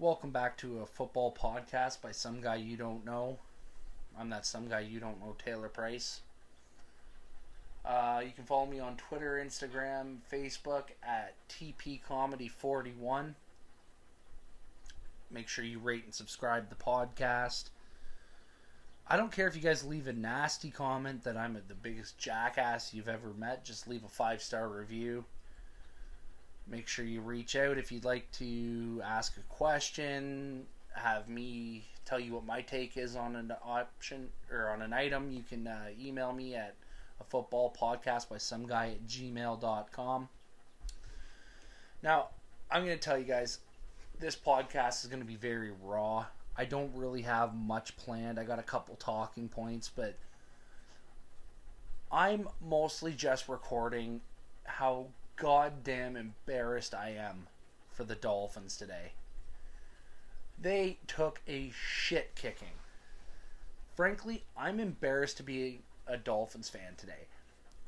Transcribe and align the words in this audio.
Welcome 0.00 0.30
back 0.30 0.56
to 0.58 0.78
a 0.78 0.86
football 0.86 1.34
podcast 1.34 2.00
by 2.00 2.12
some 2.12 2.40
guy 2.40 2.54
you 2.54 2.76
don't 2.76 3.04
know. 3.04 3.40
I'm 4.16 4.30
that 4.30 4.46
some 4.46 4.68
guy 4.68 4.78
you 4.78 5.00
don't 5.00 5.18
know, 5.18 5.34
Taylor 5.44 5.68
Price. 5.68 6.20
Uh, 7.84 8.22
you 8.24 8.30
can 8.30 8.44
follow 8.44 8.66
me 8.66 8.78
on 8.78 8.96
Twitter, 8.96 9.42
Instagram, 9.44 10.18
Facebook 10.32 10.90
at 11.02 11.34
TPComedy41. 11.48 13.34
Make 15.32 15.48
sure 15.48 15.64
you 15.64 15.80
rate 15.80 16.04
and 16.04 16.14
subscribe 16.14 16.68
the 16.68 16.76
podcast. 16.76 17.70
I 19.08 19.16
don't 19.16 19.32
care 19.32 19.48
if 19.48 19.56
you 19.56 19.62
guys 19.62 19.82
leave 19.82 20.06
a 20.06 20.12
nasty 20.12 20.70
comment 20.70 21.24
that 21.24 21.36
I'm 21.36 21.54
the 21.54 21.74
biggest 21.74 22.18
jackass 22.18 22.94
you've 22.94 23.08
ever 23.08 23.34
met. 23.36 23.64
Just 23.64 23.88
leave 23.88 24.04
a 24.04 24.08
five 24.08 24.42
star 24.42 24.68
review. 24.68 25.24
Make 26.70 26.86
sure 26.86 27.04
you 27.04 27.20
reach 27.20 27.56
out 27.56 27.78
if 27.78 27.90
you'd 27.90 28.04
like 28.04 28.30
to 28.32 29.00
ask 29.04 29.36
a 29.36 29.54
question, 29.54 30.66
have 30.94 31.28
me 31.28 31.84
tell 32.04 32.20
you 32.20 32.34
what 32.34 32.44
my 32.44 32.60
take 32.60 32.96
is 32.96 33.16
on 33.16 33.36
an 33.36 33.52
option 33.64 34.28
or 34.50 34.68
on 34.70 34.82
an 34.82 34.92
item. 34.92 35.30
You 35.30 35.42
can 35.48 35.66
uh, 35.66 35.88
email 36.00 36.32
me 36.32 36.54
at 36.54 36.74
a 37.20 37.24
football 37.24 37.74
podcast 37.78 38.28
by 38.28 38.38
some 38.38 38.66
guy 38.66 38.90
at 38.92 39.06
gmail.com. 39.06 40.28
Now, 42.02 42.28
I'm 42.70 42.84
going 42.84 42.96
to 42.96 43.02
tell 43.02 43.18
you 43.18 43.24
guys 43.24 43.58
this 44.20 44.36
podcast 44.36 45.04
is 45.04 45.10
going 45.10 45.22
to 45.22 45.26
be 45.26 45.36
very 45.36 45.72
raw. 45.82 46.26
I 46.56 46.64
don't 46.64 46.94
really 46.94 47.22
have 47.22 47.54
much 47.54 47.96
planned. 47.96 48.38
I 48.38 48.44
got 48.44 48.58
a 48.58 48.64
couple 48.64 48.96
talking 48.96 49.48
points, 49.48 49.90
but 49.94 50.16
I'm 52.10 52.48
mostly 52.66 53.12
just 53.12 53.48
recording 53.48 54.20
how 54.64 55.06
goddamn 55.38 56.16
embarrassed 56.16 56.94
I 56.94 57.10
am 57.10 57.46
for 57.90 58.04
the 58.04 58.14
Dolphins 58.14 58.76
today. 58.76 59.12
They 60.60 60.98
took 61.06 61.40
a 61.46 61.70
shit 61.70 62.34
kicking. 62.34 62.74
Frankly, 63.94 64.44
I'm 64.56 64.80
embarrassed 64.80 65.36
to 65.38 65.42
be 65.42 65.80
a 66.06 66.16
Dolphins 66.16 66.68
fan 66.68 66.94
today. 66.96 67.26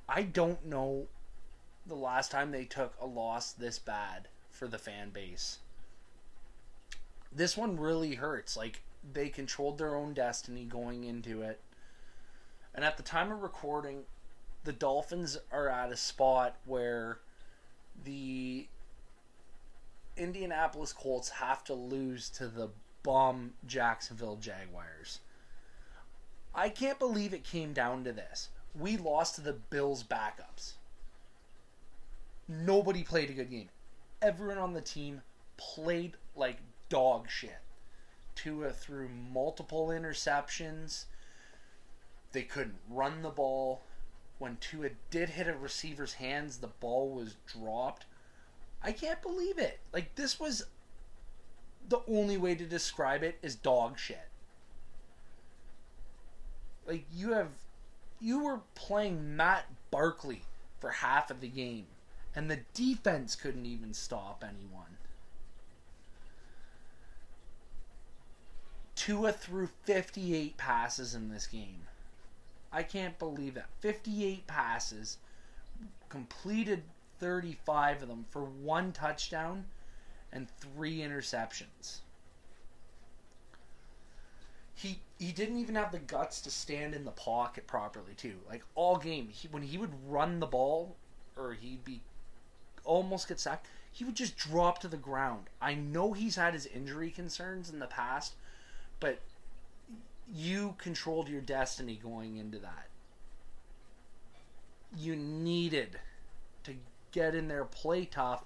I 0.09 0.23
don't 0.23 0.65
know 0.65 1.07
the 1.87 1.97
last 1.97 2.31
time 2.31 2.51
they 2.51 2.65
took 2.65 2.95
a 3.01 3.07
loss 3.07 3.53
this 3.53 3.79
bad 3.79 4.29
for 4.51 4.69
the 4.69 4.79
fan 4.79 5.11
base. 5.11 5.59
This 7.33 7.57
one 7.57 7.79
really 7.79 8.17
hurts. 8.17 8.57
Like, 8.57 8.83
they 9.13 9.29
controlled 9.29 9.79
their 9.79 9.95
own 9.95 10.15
destiny 10.15 10.65
going 10.65 11.05
into 11.05 11.43
it. 11.43 11.61
And 12.75 12.85
at 12.85 12.97
the 12.97 13.03
time 13.03 13.33
of 13.33 13.43
recording, 13.43 14.03
the 14.65 14.73
Dolphins 14.73 15.39
are 15.51 15.69
at 15.69 15.93
a 15.93 15.97
spot 15.97 16.57
where 16.65 17.21
the 18.05 18.67
Indianapolis 20.17 20.93
Colts 20.93 21.31
have 21.31 21.65
to 21.65 21.75
lose 21.75 22.29
to 22.31 22.47
the 22.47 22.71
bum 23.03 23.53
Jacksonville 23.67 24.37
Jaguars. 24.37 25.21
I 26.55 26.69
can't 26.69 26.99
believe 26.99 27.33
it 27.33 27.45
came 27.45 27.73
down 27.73 28.05
to 28.05 28.13
this. 28.13 28.49
We 28.79 28.97
lost 28.97 29.37
to 29.37 29.41
the 29.41 29.53
Bills 29.53 30.03
backups. 30.03 30.75
Nobody 32.49 33.03
played 33.03 33.31
a 33.31 33.35
good 33.35 33.51
game. 33.51 33.69
Everyone 34.21 34.59
on 34.59 34.73
the 34.73 34.81
team 34.81 35.23
played 35.57 36.17
like 36.35 36.59
dog 36.89 37.31
shit. 37.31 37.61
Tua 38.35 38.73
threw 38.73 39.09
multiple 39.09 39.89
interceptions. 39.89 41.05
They 42.33 42.43
couldn't 42.43 42.79
run 42.89 43.23
the 43.23 43.31
ball 43.31 43.83
when 44.41 44.57
Tua 44.57 44.89
did 45.11 45.29
hit 45.29 45.47
a 45.47 45.55
receiver's 45.55 46.15
hands, 46.15 46.57
the 46.57 46.67
ball 46.67 47.11
was 47.11 47.37
dropped. 47.47 48.07
I 48.83 48.91
can't 48.91 49.21
believe 49.21 49.59
it. 49.59 49.81
Like 49.93 50.15
this 50.15 50.41
was 50.41 50.65
the 51.87 52.01
only 52.09 52.39
way 52.39 52.55
to 52.55 52.65
describe 52.65 53.23
it 53.23 53.39
is 53.43 53.55
dog 53.55 53.99
shit. 53.99 54.29
Like 56.87 57.05
you 57.13 57.33
have 57.33 57.51
you 58.19 58.43
were 58.43 58.61
playing 58.75 59.37
Matt 59.37 59.67
Barkley 59.91 60.43
for 60.79 60.89
half 60.89 61.31
of 61.31 61.43
the 61.43 61.49
game 61.49 61.87
and 62.35 62.51
the 62.51 62.61
defense 62.73 63.37
couldn't 63.37 63.67
even 63.67 63.93
stop 63.93 64.43
anyone. 64.43 64.97
Tua 68.95 69.33
threw 69.33 69.69
58 69.85 70.57
passes 70.57 71.15
in 71.15 71.29
this 71.29 71.47
game. 71.47 71.89
I 72.73 72.83
can't 72.83 73.19
believe 73.19 73.55
that. 73.55 73.69
58 73.81 74.47
passes, 74.47 75.19
completed 76.09 76.83
35 77.19 78.03
of 78.03 78.09
them 78.09 78.25
for 78.31 78.43
one 78.45 78.93
touchdown 78.93 79.67
and 80.33 80.49
three 80.49 80.99
interceptions. 80.99 81.99
He 84.75 85.01
he 85.19 85.33
didn't 85.33 85.59
even 85.59 85.75
have 85.75 85.93
the 85.93 85.99
guts 85.99 86.41
to 86.43 86.51
stand 86.51 86.95
in 86.95 87.05
the 87.05 87.11
pocket 87.11 87.67
properly 87.67 88.15
too. 88.17 88.37
Like 88.49 88.63
all 88.75 88.97
game, 88.97 89.29
he, 89.29 89.49
when 89.49 89.63
he 89.63 89.77
would 89.77 89.93
run 90.09 90.41
the 90.41 90.47
ball 90.47 90.97
or 91.37 91.53
he'd 91.53 91.85
be 91.85 92.01
almost 92.85 93.29
get 93.29 93.39
sacked, 93.39 93.67
he 93.93 94.05
would 94.05 94.15
just 94.15 94.39
drop 94.39 94.79
to 94.79 94.89
the 94.89 94.97
ground. 94.97 95.51
I 95.61 95.75
know 95.75 96.13
he's 96.13 96.37
had 96.37 96.55
his 96.55 96.67
injury 96.67 97.11
concerns 97.11 97.69
in 97.69 97.81
the 97.81 97.87
past, 97.87 98.35
but 99.01 99.21
you 100.33 100.75
controlled 100.79 101.29
your 101.29 101.41
destiny 101.41 101.99
going 102.03 102.37
into 102.37 102.59
that. 102.59 102.89
You 104.97 105.17
needed 105.17 105.99
to 106.65 106.75
get 107.13 107.35
in 107.35 107.49
there, 107.49 107.65
play 107.65 108.05
tough, 108.05 108.45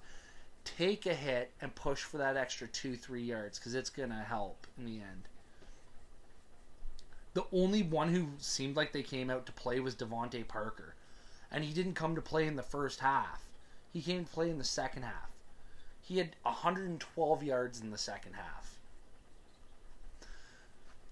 take 0.65 1.07
a 1.07 1.15
hit, 1.15 1.51
and 1.61 1.75
push 1.75 2.03
for 2.03 2.19
that 2.19 2.37
extra 2.37 2.67
two, 2.69 2.97
three 2.97 3.23
yards 3.23 3.59
because 3.59 3.75
it's 3.75 3.91
going 3.91 4.11
to 4.11 4.17
help 4.17 4.67
in 4.79 4.87
the 4.87 4.97
end. 4.97 5.29
The 7.35 7.45
only 7.53 7.83
one 7.83 8.15
who 8.15 8.29
seemed 8.39 8.77
like 8.77 8.93
they 8.93 9.03
came 9.03 9.29
out 9.29 9.45
to 9.47 9.53
play 9.53 9.81
was 9.81 9.97
DeVante 9.97 10.47
Parker. 10.47 10.95
And 11.51 11.65
he 11.65 11.73
didn't 11.73 11.95
come 11.95 12.15
to 12.15 12.23
play 12.23 12.47
in 12.47 12.57
the 12.57 12.63
first 12.63 13.01
half. 13.01 13.43
He 13.93 14.03
came 14.03 14.25
to 14.25 14.33
play 14.33 14.51
in 14.51 14.59
the 14.59 14.65
second 14.65 15.03
half. 15.03 15.31
He 16.01 16.19
had 16.19 16.37
112 16.43 17.43
yards 17.43 17.81
in 17.81 17.91
the 17.91 17.99
second 17.99 18.35
half 18.35 18.74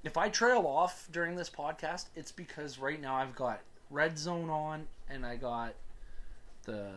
if 0.05 0.17
I 0.17 0.29
trail 0.29 0.67
off 0.67 1.09
during 1.13 1.37
this 1.37 1.51
podcast, 1.51 2.07
it's 2.17 2.33
because 2.33 2.79
right 2.79 3.01
now 3.01 3.15
I've 3.15 3.35
got 3.35 3.61
Red 3.91 4.19
Zone 4.19 4.51
on 4.51 4.87
and 5.09 5.25
I 5.25 5.37
got 5.37 5.75
the 6.65 6.91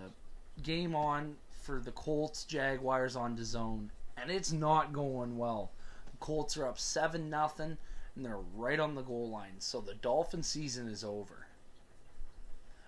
game 0.63 0.95
on 0.95 1.35
for 1.61 1.79
the 1.79 1.91
Colts 1.91 2.43
Jaguars 2.43 3.15
on 3.15 3.35
to 3.37 3.43
zone, 3.43 3.91
and 4.17 4.29
it's 4.29 4.51
not 4.51 4.93
going 4.93 5.37
well. 5.37 5.71
The 6.11 6.17
Colts 6.17 6.57
are 6.57 6.67
up 6.67 6.79
seven 6.79 7.29
nothing, 7.29 7.77
and 8.15 8.25
they're 8.25 8.37
right 8.55 8.79
on 8.79 8.95
the 8.95 9.01
goal 9.01 9.29
line. 9.29 9.59
So 9.59 9.81
the 9.81 9.95
Dolphin 9.95 10.43
season 10.43 10.87
is 10.87 11.03
over. 11.03 11.47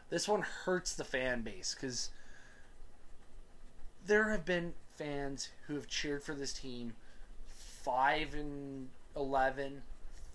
This 0.09 0.27
one 0.27 0.41
hurts 0.41 0.93
the 0.93 1.03
fan 1.03 1.41
base 1.41 1.75
because 1.75 2.11
there 4.05 4.29
have 4.29 4.45
been 4.45 4.73
fans 4.95 5.49
who 5.67 5.75
have 5.75 5.87
cheered 5.87 6.23
for 6.23 6.33
this 6.33 6.53
team 6.53 6.93
five 7.83 8.33
and 8.33 8.89
eleven, 9.15 9.81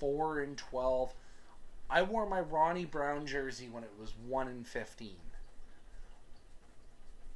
four 0.03 0.41
and 0.41 0.59
twelve. 0.59 1.15
I 1.89 2.03
wore 2.03 2.29
my 2.29 2.41
Ronnie 2.41 2.85
Brown 2.85 3.25
jersey 3.25 3.69
when 3.71 3.85
it 3.85 3.93
was 4.01 4.15
one 4.27 4.49
and 4.49 4.67
fifteen. 4.67 5.21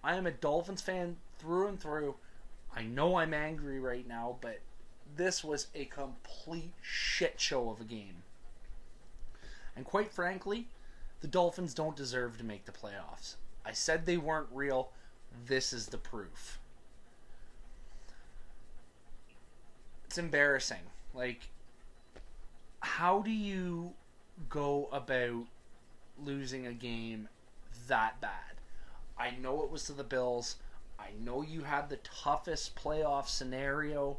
I 0.03 0.17
am 0.17 0.27
a 0.27 0.33
Dolphins 0.33 0.83
fan 0.83 1.17
through 1.39 1.69
and 1.69 1.79
through. 1.81 2.17
I 2.75 2.83
know 2.83 3.19
I'm 3.19 3.33
angry 3.33 3.79
right 3.79 4.07
now, 4.09 4.39
but 4.41 4.59
this 5.17 5.45
was 5.45 5.69
a 5.77 5.85
complete 5.85 6.73
shit 6.83 7.41
show 7.41 7.71
of 7.71 7.81
a 7.81 7.85
game. 7.85 8.25
And 9.77 9.85
quite 9.85 10.11
frankly, 10.11 10.67
the 11.21 11.29
Dolphins 11.29 11.73
don't 11.73 11.95
deserve 11.95 12.37
to 12.39 12.45
make 12.45 12.65
the 12.65 12.73
playoffs. 12.73 13.37
I 13.65 13.71
said 13.71 14.07
they 14.07 14.17
weren't 14.17 14.49
real. 14.53 14.91
This 15.47 15.73
is 15.73 15.87
the 15.87 15.99
proof. 15.99 16.59
It's 20.07 20.19
embarrassing. 20.19 20.91
Like, 21.15 21.51
how 22.81 23.21
do 23.21 23.31
you 23.31 23.95
go 24.49 24.89
about 24.93 25.47
losing 26.23 26.67
a 26.67 26.73
game 26.73 27.29
that 27.89 28.21
bad? 28.21 28.61
I 29.19 29.31
know 29.31 29.63
it 29.63 29.71
was 29.71 29.85
to 29.85 29.93
the 29.93 30.05
Bills. 30.05 30.57
I 30.99 31.11
know 31.23 31.43
you 31.43 31.63
had 31.63 31.89
the 31.89 31.99
toughest 31.99 32.77
playoff 32.77 33.29
scenario, 33.29 34.19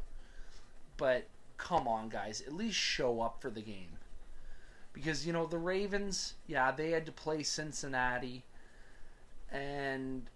but 0.96 1.26
come 1.56 1.86
on, 1.86 2.08
guys, 2.08 2.42
at 2.46 2.52
least 2.52 2.76
show 2.76 3.20
up 3.20 3.40
for 3.40 3.50
the 3.50 3.62
game. 3.62 3.98
Because, 4.92 5.26
you 5.26 5.32
know, 5.32 5.46
the 5.46 5.58
Ravens, 5.58 6.34
yeah, 6.46 6.72
they 6.72 6.90
had 6.90 7.06
to 7.06 7.12
play 7.12 7.42
Cincinnati, 7.42 8.44
and 9.50 10.28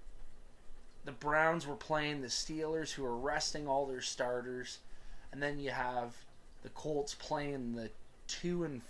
the 1.05 1.13
Browns 1.13 1.67
were 1.67 1.75
playing 1.75 2.21
the 2.21 2.29
Steelers, 2.29 2.93
who 2.93 3.05
are 3.05 3.17
resting 3.17 3.67
all 3.67 3.87
their 3.87 4.01
starters, 4.01 4.79
and 5.33 5.43
then 5.43 5.59
you 5.59 5.71
have 5.71 6.15
the 6.63 6.69
Colts 6.69 7.15
playing 7.15 7.75
the 7.75 7.91
two 8.33 8.65
and 8.65 8.81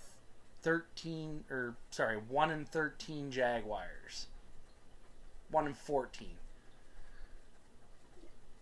thirteen, 0.62 1.44
or 1.50 1.74
sorry, 1.90 2.16
one 2.16 2.50
and 2.50 2.68
thirteen 2.68 3.30
Jaguars. 3.30 4.26
One 5.50 5.66
and 5.66 5.76
fourteen. 5.76 6.36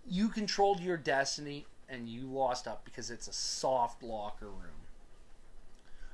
You 0.09 0.29
controlled 0.29 0.81
your 0.81 0.97
destiny, 0.97 1.67
and 1.89 2.09
you 2.09 2.23
lost 2.23 2.67
up 2.67 2.85
because 2.85 3.11
it's 3.11 3.29
a 3.29 3.33
soft 3.33 4.03
locker 4.03 4.49
room. 4.49 4.87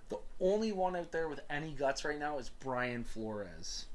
The 0.08 0.18
only 0.40 0.72
one 0.72 0.96
out 0.96 1.12
there 1.12 1.28
with 1.28 1.40
any 1.48 1.70
guts 1.70 2.04
right 2.04 2.18
now 2.18 2.38
is 2.38 2.50
Brian 2.60 3.04
Flores. 3.04 3.86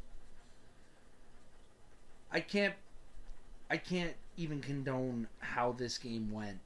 I 2.31 2.39
can't 2.39 2.75
I 3.69 3.77
can't 3.77 4.13
even 4.37 4.61
condone 4.61 5.27
how 5.39 5.73
this 5.73 5.97
game 5.97 6.31
went. 6.31 6.59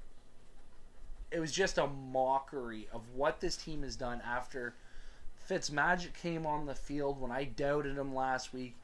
It 1.35 1.41
was 1.41 1.51
just 1.51 1.77
a 1.77 1.87
mockery 1.87 2.87
of 2.93 3.01
what 3.13 3.41
this 3.41 3.57
team 3.57 3.83
has 3.83 3.97
done 3.97 4.21
after 4.25 4.73
Fitzmagic 5.49 6.13
came 6.13 6.45
on 6.45 6.65
the 6.65 6.73
field 6.73 7.19
when 7.19 7.29
I 7.29 7.43
doubted 7.43 7.97
him 7.97 8.15
last 8.15 8.53
week 8.53 8.77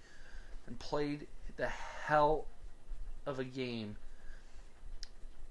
and 0.68 0.77
played 0.77 1.27
the 1.56 1.69
hell 1.69 2.48
of 3.25 3.39
a 3.39 3.45
game 3.45 3.95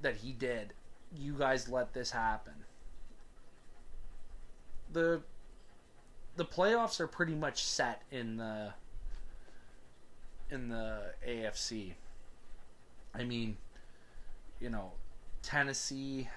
that 0.03 0.17
he 0.17 0.33
did. 0.33 0.75
You 1.17 1.33
guys 1.33 1.71
let 1.71 1.95
this 1.95 2.11
happen. 2.11 2.53
The 4.93 5.23
the 6.37 6.45
playoffs 6.45 7.01
are 7.01 7.07
pretty 7.07 7.35
much 7.35 7.65
set 7.65 8.03
in 8.11 8.37
the 8.37 8.75
in 10.51 10.69
the 10.69 11.15
AFC. 11.27 11.95
I 13.15 13.25
mean, 13.25 13.57
you 14.61 14.69
know, 14.69 14.93
Tennessee 15.41 16.29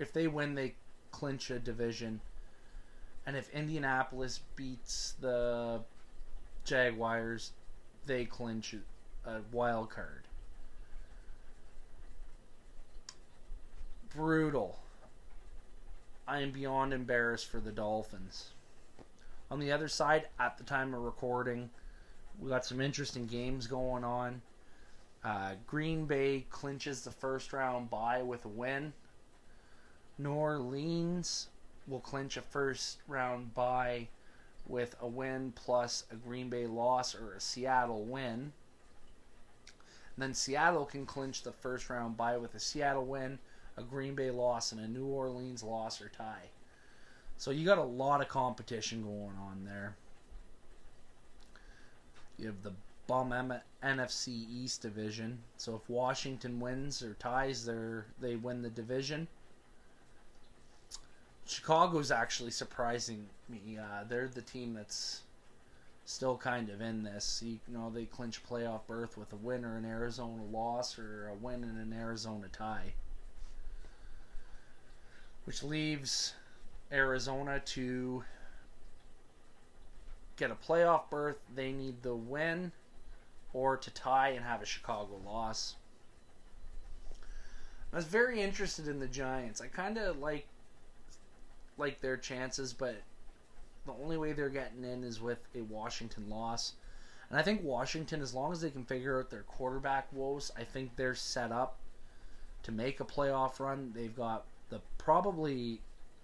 if 0.00 0.12
they 0.12 0.26
win 0.26 0.54
they 0.54 0.74
clinch 1.12 1.50
a 1.50 1.58
division 1.58 2.20
and 3.26 3.36
if 3.36 3.50
Indianapolis 3.50 4.40
beats 4.56 5.14
the 5.20 5.82
Jaguars, 6.64 7.52
they 8.06 8.24
clinch 8.24 8.74
a 9.24 9.40
wild 9.52 9.90
card. 9.90 10.24
Brutal. 14.14 14.80
I 16.26 16.40
am 16.40 16.50
beyond 16.50 16.92
embarrassed 16.92 17.46
for 17.46 17.60
the 17.60 17.72
Dolphins. 17.72 18.52
On 19.50 19.60
the 19.60 19.72
other 19.72 19.88
side, 19.88 20.28
at 20.38 20.58
the 20.58 20.64
time 20.64 20.94
of 20.94 21.02
recording, 21.02 21.70
we 22.38 22.48
got 22.48 22.64
some 22.64 22.80
interesting 22.80 23.26
games 23.26 23.66
going 23.66 24.04
on. 24.04 24.42
Uh, 25.24 25.52
Green 25.66 26.06
Bay 26.06 26.46
clinches 26.50 27.02
the 27.02 27.10
first 27.10 27.52
round 27.52 27.90
bye 27.90 28.22
with 28.22 28.44
a 28.44 28.48
win. 28.48 28.92
New 30.22 30.34
Orleans 30.34 31.48
will 31.86 32.00
clinch 32.00 32.36
a 32.36 32.42
first 32.42 32.98
round 33.08 33.54
bye 33.54 34.08
with 34.66 34.94
a 35.00 35.06
win 35.06 35.52
plus 35.52 36.04
a 36.10 36.14
Green 36.14 36.50
Bay 36.50 36.66
loss 36.66 37.14
or 37.14 37.32
a 37.32 37.40
Seattle 37.40 38.04
win. 38.04 38.52
And 40.14 40.18
then 40.18 40.34
Seattle 40.34 40.84
can 40.84 41.06
clinch 41.06 41.42
the 41.42 41.52
first 41.52 41.88
round 41.88 42.18
bye 42.18 42.36
with 42.36 42.54
a 42.54 42.60
Seattle 42.60 43.06
win, 43.06 43.38
a 43.78 43.82
Green 43.82 44.14
Bay 44.14 44.30
loss, 44.30 44.72
and 44.72 44.80
a 44.80 44.86
New 44.86 45.06
Orleans 45.06 45.62
loss 45.62 46.02
or 46.02 46.10
tie. 46.10 46.50
So 47.38 47.50
you 47.50 47.64
got 47.64 47.78
a 47.78 47.82
lot 47.82 48.20
of 48.20 48.28
competition 48.28 49.02
going 49.02 49.36
on 49.40 49.64
there. 49.64 49.96
You 52.36 52.48
have 52.48 52.62
the 52.62 52.74
bum 53.06 53.32
NFC 53.82 54.28
East 54.28 54.82
division. 54.82 55.38
So 55.56 55.76
if 55.76 55.88
Washington 55.88 56.60
wins 56.60 57.02
or 57.02 57.14
ties, 57.14 57.64
they 57.64 58.02
they 58.20 58.36
win 58.36 58.60
the 58.60 58.68
division. 58.68 59.26
Chicago's 61.50 62.12
actually 62.12 62.52
surprising 62.52 63.26
me. 63.48 63.76
Uh, 63.76 64.04
they're 64.08 64.28
the 64.28 64.40
team 64.40 64.72
that's 64.72 65.22
still 66.04 66.36
kind 66.36 66.70
of 66.70 66.80
in 66.80 67.02
this. 67.02 67.42
You 67.44 67.58
know, 67.66 67.90
they 67.92 68.04
clinch 68.04 68.40
playoff 68.48 68.86
berth 68.86 69.18
with 69.18 69.32
a 69.32 69.36
win 69.36 69.64
or 69.64 69.76
an 69.76 69.84
Arizona 69.84 70.44
loss 70.52 70.96
or 70.96 71.28
a 71.28 71.34
win 71.34 71.64
and 71.64 71.76
an 71.76 71.92
Arizona 71.92 72.46
tie. 72.52 72.94
Which 75.44 75.64
leaves 75.64 76.34
Arizona 76.92 77.60
to 77.66 78.22
get 80.36 80.52
a 80.52 80.54
playoff 80.54 81.10
berth. 81.10 81.38
They 81.52 81.72
need 81.72 82.02
the 82.02 82.14
win 82.14 82.70
or 83.52 83.76
to 83.76 83.90
tie 83.90 84.28
and 84.28 84.44
have 84.44 84.62
a 84.62 84.66
Chicago 84.66 85.20
loss. 85.26 85.74
I 87.92 87.96
was 87.96 88.04
very 88.04 88.40
interested 88.40 88.86
in 88.86 89.00
the 89.00 89.08
Giants. 89.08 89.60
I 89.60 89.66
kind 89.66 89.98
of 89.98 90.20
like 90.20 90.46
like 91.80 92.00
their 92.00 92.16
chances, 92.16 92.72
but 92.72 93.02
the 93.86 93.92
only 93.92 94.16
way 94.16 94.32
they're 94.32 94.48
getting 94.48 94.84
in 94.84 95.02
is 95.02 95.20
with 95.20 95.38
a 95.54 95.62
Washington 95.62 96.28
loss. 96.28 96.74
And 97.28 97.38
I 97.38 97.42
think 97.42 97.62
Washington, 97.62 98.20
as 98.22 98.34
long 98.34 98.52
as 98.52 98.60
they 98.60 98.70
can 98.70 98.84
figure 98.84 99.18
out 99.18 99.30
their 99.30 99.42
quarterback 99.42 100.12
woes, 100.12 100.50
I 100.56 100.64
think 100.64 100.96
they're 100.96 101.14
set 101.14 101.52
up 101.52 101.78
to 102.64 102.72
make 102.72 103.00
a 103.00 103.04
playoff 103.04 103.58
run. 103.60 103.92
They've 103.94 104.14
got 104.14 104.44
the 104.68 104.80
probably 104.98 105.80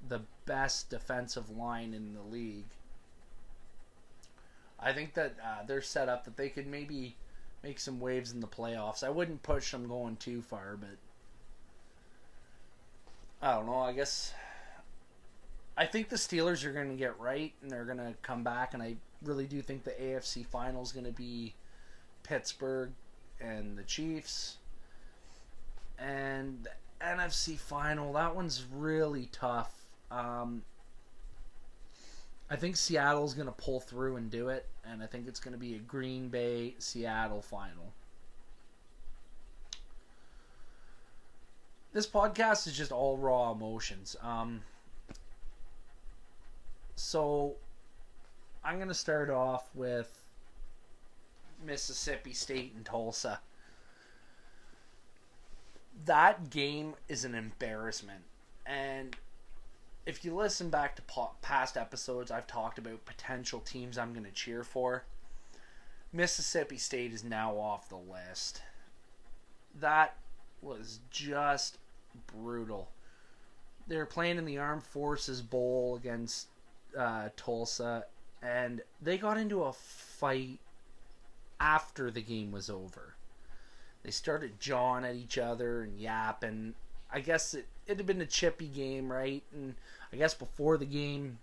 the 0.08 0.20
best 0.44 0.90
defensive 0.90 1.50
line 1.50 1.94
in 1.94 2.14
the 2.14 2.22
league. 2.22 2.66
I 4.78 4.92
think 4.92 5.14
that 5.14 5.36
uh, 5.42 5.64
they're 5.66 5.80
set 5.80 6.08
up 6.08 6.24
that 6.24 6.36
they 6.36 6.48
could 6.48 6.66
maybe 6.66 7.16
make 7.62 7.80
some 7.80 7.98
waves 7.98 8.32
in 8.32 8.40
the 8.40 8.46
playoffs. 8.46 9.02
I 9.02 9.10
wouldn't 9.10 9.42
push 9.42 9.72
them 9.72 9.88
going 9.88 10.16
too 10.16 10.42
far, 10.42 10.76
but 10.76 10.96
I 13.40 13.54
don't 13.54 13.66
know. 13.66 13.80
I 13.80 13.92
guess 13.92 14.34
I 15.76 15.84
think 15.84 16.08
the 16.08 16.16
Steelers 16.16 16.64
are 16.64 16.72
going 16.72 16.88
to 16.88 16.96
get 16.96 17.18
right 17.20 17.52
and 17.62 17.70
they're 17.70 17.84
going 17.84 17.98
to 17.98 18.14
come 18.22 18.42
back, 18.42 18.72
and 18.74 18.82
I 18.82 18.96
really 19.22 19.46
do 19.46 19.60
think 19.60 19.84
the 19.84 19.90
AFC 19.92 20.46
final 20.46 20.82
is 20.82 20.92
going 20.92 21.06
to 21.06 21.12
be 21.12 21.54
Pittsburgh 22.22 22.90
and 23.40 23.76
the 23.76 23.82
Chiefs. 23.82 24.56
And 25.98 26.64
the 26.64 26.70
NFC 27.04 27.58
final, 27.58 28.12
that 28.14 28.34
one's 28.34 28.64
really 28.72 29.28
tough. 29.32 29.72
Um, 30.10 30.62
I 32.48 32.56
think 32.56 32.76
Seattle's 32.76 33.34
going 33.34 33.48
to 33.48 33.52
pull 33.52 33.80
through 33.80 34.16
and 34.16 34.30
do 34.30 34.48
it, 34.48 34.66
and 34.84 35.02
I 35.02 35.06
think 35.06 35.26
it's 35.26 35.40
going 35.40 35.52
to 35.52 35.58
be 35.58 35.74
a 35.74 35.78
Green 35.78 36.28
Bay 36.28 36.74
Seattle 36.78 37.42
final. 37.42 37.92
This 41.92 42.06
podcast 42.06 42.66
is 42.66 42.76
just 42.76 42.92
all 42.92 43.16
raw 43.16 43.52
emotions. 43.52 44.16
Um, 44.22 44.60
so 46.96 47.54
I'm 48.64 48.76
going 48.76 48.88
to 48.88 48.94
start 48.94 49.30
off 49.30 49.68
with 49.74 50.24
Mississippi 51.64 52.32
State 52.32 52.72
and 52.74 52.84
Tulsa. 52.84 53.40
That 56.04 56.50
game 56.50 56.94
is 57.08 57.24
an 57.24 57.34
embarrassment. 57.34 58.22
And 58.66 59.16
if 60.06 60.24
you 60.24 60.34
listen 60.34 60.70
back 60.70 60.96
to 60.96 61.02
past 61.42 61.76
episodes, 61.76 62.30
I've 62.30 62.46
talked 62.46 62.78
about 62.78 63.04
potential 63.04 63.60
teams 63.60 63.98
I'm 63.98 64.12
going 64.12 64.24
to 64.24 64.32
cheer 64.32 64.64
for. 64.64 65.04
Mississippi 66.12 66.78
State 66.78 67.12
is 67.12 67.22
now 67.22 67.56
off 67.56 67.88
the 67.88 67.96
list. 67.96 68.62
That 69.78 70.16
was 70.62 71.00
just 71.10 71.78
brutal. 72.26 72.90
They 73.86 73.96
were 73.96 74.06
playing 74.06 74.38
in 74.38 74.44
the 74.46 74.58
Armed 74.58 74.82
Forces 74.82 75.42
Bowl 75.42 75.96
against 75.96 76.48
uh, 76.96 77.28
Tulsa, 77.36 78.06
and 78.42 78.82
they 79.00 79.18
got 79.18 79.38
into 79.38 79.64
a 79.64 79.72
fight 79.72 80.58
after 81.60 82.10
the 82.10 82.22
game 82.22 82.52
was 82.52 82.68
over. 82.70 83.14
They 84.02 84.10
started 84.10 84.60
jawing 84.60 85.04
at 85.04 85.16
each 85.16 85.38
other 85.38 85.82
and 85.82 85.98
yapping. 85.98 86.74
I 87.12 87.20
guess 87.20 87.54
it, 87.54 87.66
it 87.86 87.96
had 87.96 88.06
been 88.06 88.20
a 88.20 88.26
chippy 88.26 88.68
game, 88.68 89.10
right? 89.10 89.42
And 89.52 89.74
I 90.12 90.16
guess 90.16 90.34
before 90.34 90.76
the 90.76 90.86
game, 90.86 91.38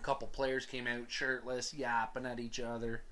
a 0.00 0.02
couple 0.02 0.28
players 0.28 0.66
came 0.66 0.86
out 0.86 1.10
shirtless, 1.10 1.72
yapping 1.74 2.26
at 2.26 2.40
each 2.40 2.58
other. 2.58 3.02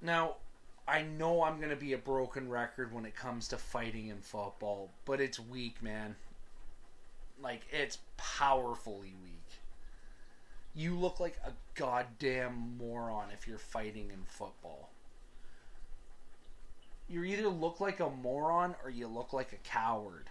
Now, 0.00 0.36
I 0.86 1.02
know 1.02 1.42
I'm 1.42 1.56
going 1.56 1.70
to 1.70 1.76
be 1.76 1.94
a 1.94 1.98
broken 1.98 2.48
record 2.48 2.92
when 2.92 3.04
it 3.04 3.16
comes 3.16 3.48
to 3.48 3.56
fighting 3.56 4.08
in 4.08 4.20
football, 4.20 4.90
but 5.04 5.20
it's 5.20 5.40
weak, 5.40 5.82
man. 5.82 6.14
Like 7.42 7.62
it's 7.70 7.98
powerfully 8.16 9.14
weak. 9.22 9.60
You 10.74 10.98
look 10.98 11.20
like 11.20 11.38
a 11.44 11.52
goddamn 11.74 12.76
moron 12.78 13.28
if 13.32 13.46
you're 13.46 13.58
fighting 13.58 14.10
in 14.10 14.24
football. 14.26 14.90
You 17.08 17.24
either 17.24 17.48
look 17.48 17.80
like 17.80 18.00
a 18.00 18.10
moron 18.10 18.74
or 18.82 18.90
you 18.90 19.06
look 19.06 19.32
like 19.32 19.52
a 19.52 19.68
coward. 19.68 20.28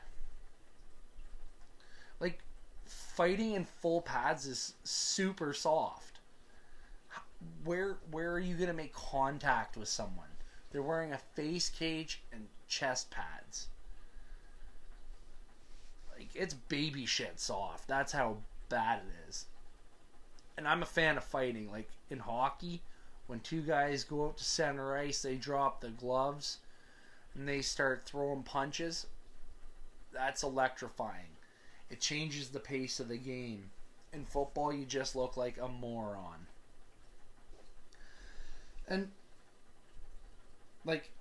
Like 2.20 2.40
fighting 2.86 3.54
in 3.54 3.66
full 3.66 4.02
pads 4.02 4.46
is 4.46 4.74
super 4.84 5.54
soft. 5.54 6.20
Where 7.64 7.98
where 8.12 8.32
are 8.34 8.40
you 8.40 8.56
going 8.56 8.68
to 8.68 8.74
make 8.74 8.94
contact 8.94 9.78
with 9.78 9.88
someone? 9.88 10.28
They're 10.72 10.82
wearing 10.82 11.14
a 11.14 11.18
face 11.18 11.70
cage 11.70 12.22
and 12.32 12.48
chest 12.68 13.10
pads 13.10 13.70
it's 16.36 16.54
baby 16.54 17.06
shit 17.06 17.40
soft. 17.40 17.88
That's 17.88 18.12
how 18.12 18.38
bad 18.70 19.00
it 19.00 19.30
is. 19.30 19.46
And 20.58 20.68
I'm 20.68 20.84
a 20.84 20.86
fan 20.86 21.18
of 21.18 21.24
fighting. 21.24 21.72
Like 21.72 21.90
in 22.10 22.20
hockey, 22.20 22.82
when 23.28 23.40
two 23.40 23.62
guys 23.62 24.04
go 24.04 24.26
out 24.26 24.38
to 24.38 24.44
center 24.44 24.96
ice, 24.96 25.22
they 25.22 25.36
drop 25.36 25.82
the 25.82 25.90
gloves 25.90 26.60
and 27.34 27.48
they 27.48 27.62
start 27.62 28.04
throwing 28.06 28.44
punches, 28.44 29.08
that's 30.14 30.44
electrifying. 30.44 31.36
It 31.90 32.00
changes 32.00 32.50
the 32.50 32.60
pace 32.60 33.00
of 33.00 33.10
the 33.10 33.18
game. 33.18 33.72
In 34.14 34.24
football, 34.26 34.74
you 34.74 34.86
just 34.86 35.16
look 35.16 35.36
like 35.36 35.58
a 35.58 35.68
moron. 35.68 36.48
And, 38.88 39.10
like, 40.86 41.12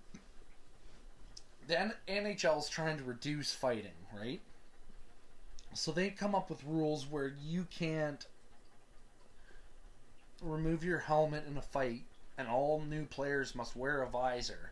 the 1.67 1.93
NHL 2.09 2.59
is 2.59 2.69
trying 2.69 2.99
to 2.99 3.05
reduce 3.05 3.53
fighting, 3.53 3.91
right? 4.17 4.41
So 5.75 5.91
they 5.91 6.11
come 6.11 6.35
up 6.35 6.49
with 6.49 6.63
rules 6.65 7.07
where 7.07 7.35
you 7.43 7.67
can't 7.69 8.25
remove 10.41 10.85
your 10.85 11.01
helmet 11.01 11.45
in 11.49 11.57
a 11.57 11.63
fight, 11.63 12.05
and 12.39 12.49
all 12.49 12.81
new 12.81 13.05
players 13.05 13.55
must 13.55 13.77
wear 13.77 14.03
a 14.03 14.09
visor. 14.09 14.71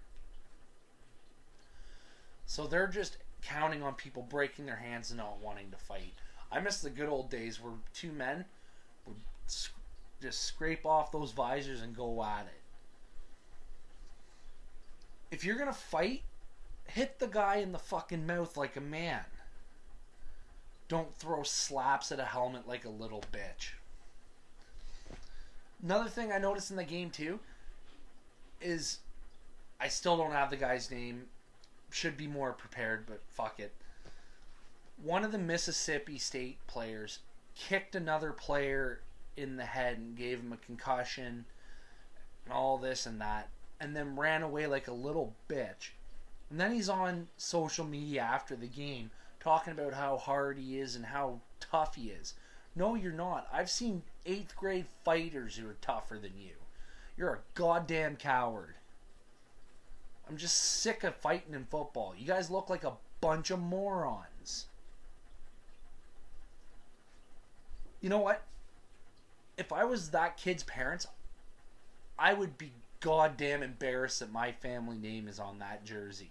So 2.47 2.66
they're 2.66 2.87
just 2.87 3.16
counting 3.42 3.82
on 3.82 3.94
people 3.94 4.23
breaking 4.23 4.66
their 4.66 4.76
hands 4.76 5.11
and 5.11 5.18
not 5.18 5.42
wanting 5.42 5.71
to 5.71 5.76
fight. 5.76 6.12
I 6.52 6.61
miss 6.61 6.80
the 6.80 6.90
good 6.90 7.09
old 7.09 7.30
days 7.30 7.61
where 7.61 7.73
two 7.94 8.12
men 8.12 8.44
would 9.06 9.16
just 10.21 10.44
scrape 10.44 10.87
off 10.87 11.11
those 11.11 11.32
visors 11.32 11.82
and 11.82 11.97
go 11.97 12.23
at 12.23 12.47
it. 12.47 12.61
If 15.32 15.44
you're 15.44 15.59
gonna 15.59 15.73
fight, 15.73 16.23
hit 16.87 17.18
the 17.18 17.26
guy 17.26 17.56
in 17.56 17.73
the 17.73 17.78
fucking 17.78 18.26
mouth 18.26 18.56
like 18.56 18.76
a 18.76 18.80
man. 18.80 19.25
Don't 20.92 21.16
throw 21.16 21.42
slaps 21.42 22.12
at 22.12 22.20
a 22.20 22.25
helmet 22.26 22.68
like 22.68 22.84
a 22.84 22.90
little 22.90 23.25
bitch. 23.32 23.70
Another 25.82 26.11
thing 26.11 26.30
I 26.30 26.37
noticed 26.37 26.70
in 26.70 26.76
the 26.76 26.84
game 26.84 27.08
too 27.08 27.40
is 28.61 28.99
I 29.80 29.88
still 29.88 30.18
don't 30.18 30.32
have 30.32 30.50
the 30.50 30.58
guy's 30.58 30.90
name. 30.90 31.28
Should 31.90 32.18
be 32.18 32.26
more 32.26 32.52
prepared, 32.52 33.06
but 33.06 33.22
fuck 33.30 33.58
it. 33.58 33.72
One 35.02 35.25
of 35.25 35.32
the 35.32 35.38
Mississippi 35.38 36.18
State 36.18 36.58
players 36.66 37.20
kicked 37.54 37.94
another 37.94 38.32
player 38.32 39.00
in 39.34 39.56
the 39.56 39.64
head 39.64 39.96
and 39.96 40.14
gave 40.14 40.40
him 40.40 40.52
a 40.52 40.58
concussion 40.58 41.46
and 42.44 42.52
all 42.52 42.76
this 42.76 43.06
and 43.06 43.18
that, 43.18 43.49
and 43.80 43.96
then 43.96 44.14
ran 44.14 44.42
away 44.42 44.66
like 44.66 44.88
a 44.88 44.92
little 44.92 45.32
bitch. 45.49 45.92
And 46.50 46.61
then 46.61 46.70
he's 46.70 46.90
on 46.90 47.28
social 47.38 47.87
media 47.87 48.20
after 48.20 48.54
the 48.54 48.66
game 48.66 49.11
talking 49.42 49.72
about 49.72 49.94
how 49.94 50.16
hard 50.16 50.56
he 50.56 50.78
is 50.78 50.94
and 50.94 51.06
how 51.06 51.40
tough 51.58 51.96
he 51.96 52.11
is. 52.11 52.34
No, 52.76 52.94
you're 52.94 53.12
not. 53.12 53.49
I've 53.52 53.70
seen 53.70 54.02
eighth 54.25 54.54
grade 54.56 54.87
fighters 55.04 55.56
who 55.56 55.68
are 55.68 55.76
tougher 55.80 56.18
than 56.18 56.32
you. 56.38 56.52
You're 57.16 57.34
a 57.34 57.38
goddamn 57.54 58.16
coward. 58.16 58.75
I'm 60.28 60.37
just 60.37 60.56
sick 60.56 61.02
of 61.02 61.16
fighting 61.16 61.54
in 61.54 61.64
football. 61.64 62.14
You 62.16 62.26
guys 62.26 62.50
look 62.50 62.70
like 62.70 62.84
a 62.84 62.94
bunch 63.20 63.50
of 63.50 63.58
morons. 63.58 64.66
You 68.00 68.08
know 68.08 68.18
what? 68.18 68.42
If 69.58 69.72
I 69.72 69.84
was 69.84 70.11
that 70.11 70.37
kid's 70.37 70.62
parents, 70.62 71.06
I 72.18 72.32
would 72.32 72.56
be 72.56 72.72
goddamn 73.00 73.62
embarrassed 73.62 74.20
that 74.20 74.32
my 74.32 74.52
family 74.52 74.96
name 74.96 75.26
is 75.26 75.40
on 75.40 75.58
that 75.58 75.84
jersey 75.84 76.30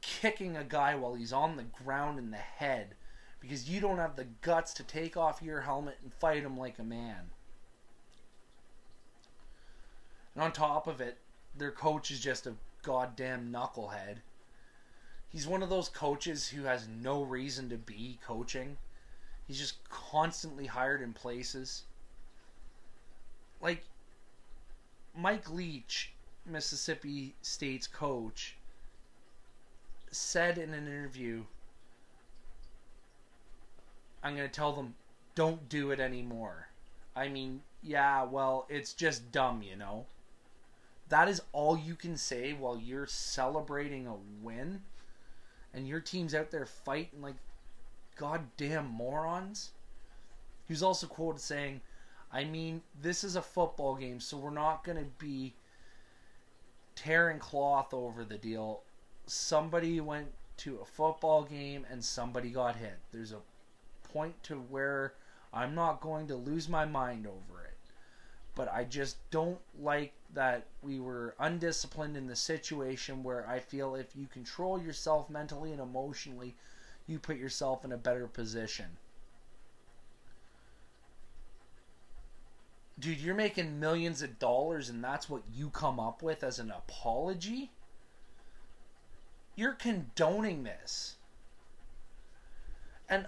kicking 0.00 0.56
a 0.56 0.64
guy 0.64 0.94
while 0.94 1.14
he's 1.14 1.32
on 1.32 1.56
the 1.56 1.64
ground 1.84 2.18
in 2.18 2.30
the 2.30 2.36
head 2.36 2.94
because 3.40 3.68
you 3.68 3.80
don't 3.80 3.98
have 3.98 4.16
the 4.16 4.26
guts 4.42 4.74
to 4.74 4.82
take 4.82 5.16
off 5.16 5.42
your 5.42 5.60
helmet 5.60 5.98
and 6.02 6.12
fight 6.12 6.42
him 6.42 6.58
like 6.58 6.78
a 6.78 6.84
man. 6.84 7.30
And 10.34 10.44
on 10.44 10.52
top 10.52 10.86
of 10.86 11.00
it, 11.00 11.18
their 11.56 11.70
coach 11.70 12.10
is 12.10 12.20
just 12.20 12.46
a 12.46 12.54
goddamn 12.82 13.52
knucklehead. 13.52 14.18
He's 15.28 15.46
one 15.46 15.62
of 15.62 15.70
those 15.70 15.88
coaches 15.88 16.48
who 16.48 16.64
has 16.64 16.88
no 16.88 17.22
reason 17.22 17.68
to 17.68 17.76
be 17.76 18.18
coaching. 18.24 18.76
He's 19.46 19.58
just 19.58 19.88
constantly 19.88 20.66
hired 20.66 21.02
in 21.02 21.12
places. 21.12 21.84
Like 23.60 23.84
Mike 25.14 25.50
Leach, 25.50 26.12
Mississippi 26.46 27.34
State's 27.42 27.86
coach, 27.86 28.57
said 30.10 30.58
in 30.58 30.74
an 30.74 30.86
interview, 30.86 31.44
I'm 34.22 34.36
going 34.36 34.48
to 34.48 34.54
tell 34.54 34.72
them, 34.72 34.94
don't 35.34 35.68
do 35.68 35.90
it 35.90 36.00
anymore. 36.00 36.68
I 37.14 37.28
mean, 37.28 37.62
yeah, 37.82 38.24
well, 38.24 38.66
it's 38.68 38.92
just 38.92 39.30
dumb, 39.32 39.62
you 39.62 39.76
know? 39.76 40.06
That 41.08 41.28
is 41.28 41.40
all 41.52 41.76
you 41.76 41.94
can 41.94 42.16
say 42.16 42.52
while 42.52 42.78
you're 42.78 43.06
celebrating 43.06 44.06
a 44.06 44.16
win 44.42 44.82
and 45.72 45.88
your 45.88 46.00
team's 46.00 46.34
out 46.34 46.50
there 46.50 46.66
fighting 46.66 47.22
like 47.22 47.36
goddamn 48.16 48.86
morons. 48.86 49.70
He 50.66 50.72
was 50.72 50.82
also 50.82 51.06
quoted 51.06 51.40
saying, 51.40 51.80
I 52.30 52.44
mean, 52.44 52.82
this 53.00 53.24
is 53.24 53.36
a 53.36 53.42
football 53.42 53.96
game, 53.96 54.20
so 54.20 54.36
we're 54.36 54.50
not 54.50 54.84
going 54.84 54.98
to 54.98 55.10
be 55.18 55.54
tearing 56.94 57.38
cloth 57.38 57.94
over 57.94 58.24
the 58.24 58.36
deal 58.36 58.82
somebody 59.30 60.00
went 60.00 60.28
to 60.58 60.78
a 60.78 60.84
football 60.84 61.44
game 61.44 61.86
and 61.90 62.04
somebody 62.04 62.50
got 62.50 62.76
hit. 62.76 62.98
There's 63.12 63.32
a 63.32 63.40
point 64.12 64.42
to 64.44 64.56
where 64.56 65.14
I'm 65.52 65.74
not 65.74 66.00
going 66.00 66.26
to 66.28 66.36
lose 66.36 66.68
my 66.68 66.84
mind 66.84 67.26
over 67.26 67.64
it. 67.64 67.76
But 68.54 68.72
I 68.72 68.84
just 68.84 69.16
don't 69.30 69.60
like 69.78 70.12
that 70.34 70.66
we 70.82 70.98
were 70.98 71.34
undisciplined 71.38 72.16
in 72.16 72.26
the 72.26 72.36
situation 72.36 73.22
where 73.22 73.48
I 73.48 73.60
feel 73.60 73.94
if 73.94 74.16
you 74.16 74.26
control 74.26 74.80
yourself 74.80 75.30
mentally 75.30 75.72
and 75.72 75.80
emotionally, 75.80 76.56
you 77.06 77.18
put 77.18 77.36
yourself 77.36 77.84
in 77.84 77.92
a 77.92 77.96
better 77.96 78.26
position. 78.26 78.98
Dude, 82.98 83.20
you're 83.20 83.34
making 83.34 83.78
millions 83.78 84.22
of 84.22 84.40
dollars 84.40 84.88
and 84.88 85.02
that's 85.04 85.30
what 85.30 85.42
you 85.54 85.70
come 85.70 86.00
up 86.00 86.20
with 86.20 86.42
as 86.42 86.58
an 86.58 86.72
apology? 86.72 87.70
You're 89.58 89.72
condoning 89.72 90.62
this. 90.62 91.16
And 93.08 93.26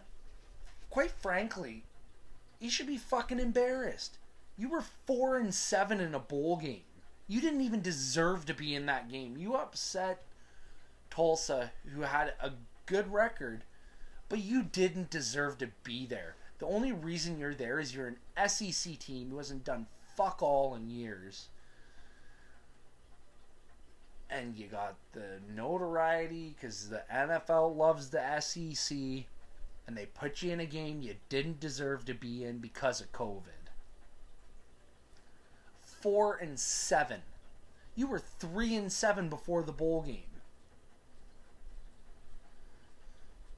quite 0.88 1.10
frankly, 1.10 1.82
you 2.60 2.70
should 2.70 2.86
be 2.86 2.98
fucking 2.98 3.40
embarrassed. 3.40 4.16
You 4.56 4.68
were 4.68 4.84
4 5.08 5.38
and 5.38 5.52
7 5.52 5.98
in 5.98 6.14
a 6.14 6.20
bowl 6.20 6.56
game. 6.56 6.84
You 7.26 7.40
didn't 7.40 7.62
even 7.62 7.82
deserve 7.82 8.46
to 8.46 8.54
be 8.54 8.76
in 8.76 8.86
that 8.86 9.10
game. 9.10 9.36
You 9.36 9.56
upset 9.56 10.22
Tulsa, 11.10 11.72
who 11.92 12.02
had 12.02 12.34
a 12.40 12.52
good 12.86 13.12
record, 13.12 13.64
but 14.28 14.38
you 14.38 14.62
didn't 14.62 15.10
deserve 15.10 15.58
to 15.58 15.70
be 15.82 16.06
there. 16.06 16.36
The 16.60 16.66
only 16.66 16.92
reason 16.92 17.40
you're 17.40 17.54
there 17.54 17.80
is 17.80 17.92
you're 17.92 18.06
an 18.06 18.48
SEC 18.48 19.00
team 19.00 19.30
who 19.30 19.38
hasn't 19.38 19.64
done 19.64 19.88
fuck 20.14 20.44
all 20.44 20.76
in 20.76 20.90
years 20.90 21.48
and 24.30 24.56
you 24.56 24.66
got 24.66 24.94
the 25.12 25.40
notoriety 25.54 26.54
because 26.58 26.88
the 26.88 27.02
NFL 27.12 27.76
loves 27.76 28.10
the 28.10 28.40
SEC, 28.40 28.96
and 29.86 29.96
they 29.96 30.06
put 30.06 30.42
you 30.42 30.52
in 30.52 30.60
a 30.60 30.66
game 30.66 31.02
you 31.02 31.16
didn't 31.28 31.60
deserve 31.60 32.04
to 32.04 32.14
be 32.14 32.44
in 32.44 32.58
because 32.58 33.00
of 33.00 33.12
COVID. 33.12 33.42
Four 35.82 36.36
and 36.36 36.58
seven. 36.58 37.22
You 37.96 38.06
were 38.06 38.20
three 38.20 38.76
and 38.76 38.90
seven 38.90 39.28
before 39.28 39.62
the 39.62 39.72
bowl 39.72 40.02
game. 40.02 40.22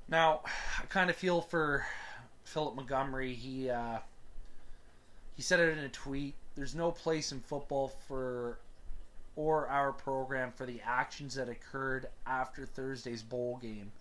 Now, 0.09 0.41
I 0.81 0.85
kind 0.87 1.11
of 1.11 1.17
feel 1.17 1.41
for 1.41 1.87
Philip 2.45 2.75
Montgomery. 2.75 3.35
He 3.35 3.71
uh, 3.71 3.99
he 5.35 5.43
said 5.43 5.61
it 5.61 5.77
in 5.77 5.85
a 5.85 5.89
tweet. 5.89 6.35
There's 6.55 6.75
no 6.75 6.91
place 6.91 7.33
in 7.33 7.41
football 7.41 7.89
for 8.07 8.59
or 9.37 9.69
our 9.69 9.93
program 9.93 10.53
for 10.53 10.67
the 10.67 10.81
actions 10.85 11.35
that 11.35 11.49
occurred 11.49 12.07
after 12.27 12.67
Thursday's 12.67 13.23
bowl 13.23 13.59
game. 13.63 13.93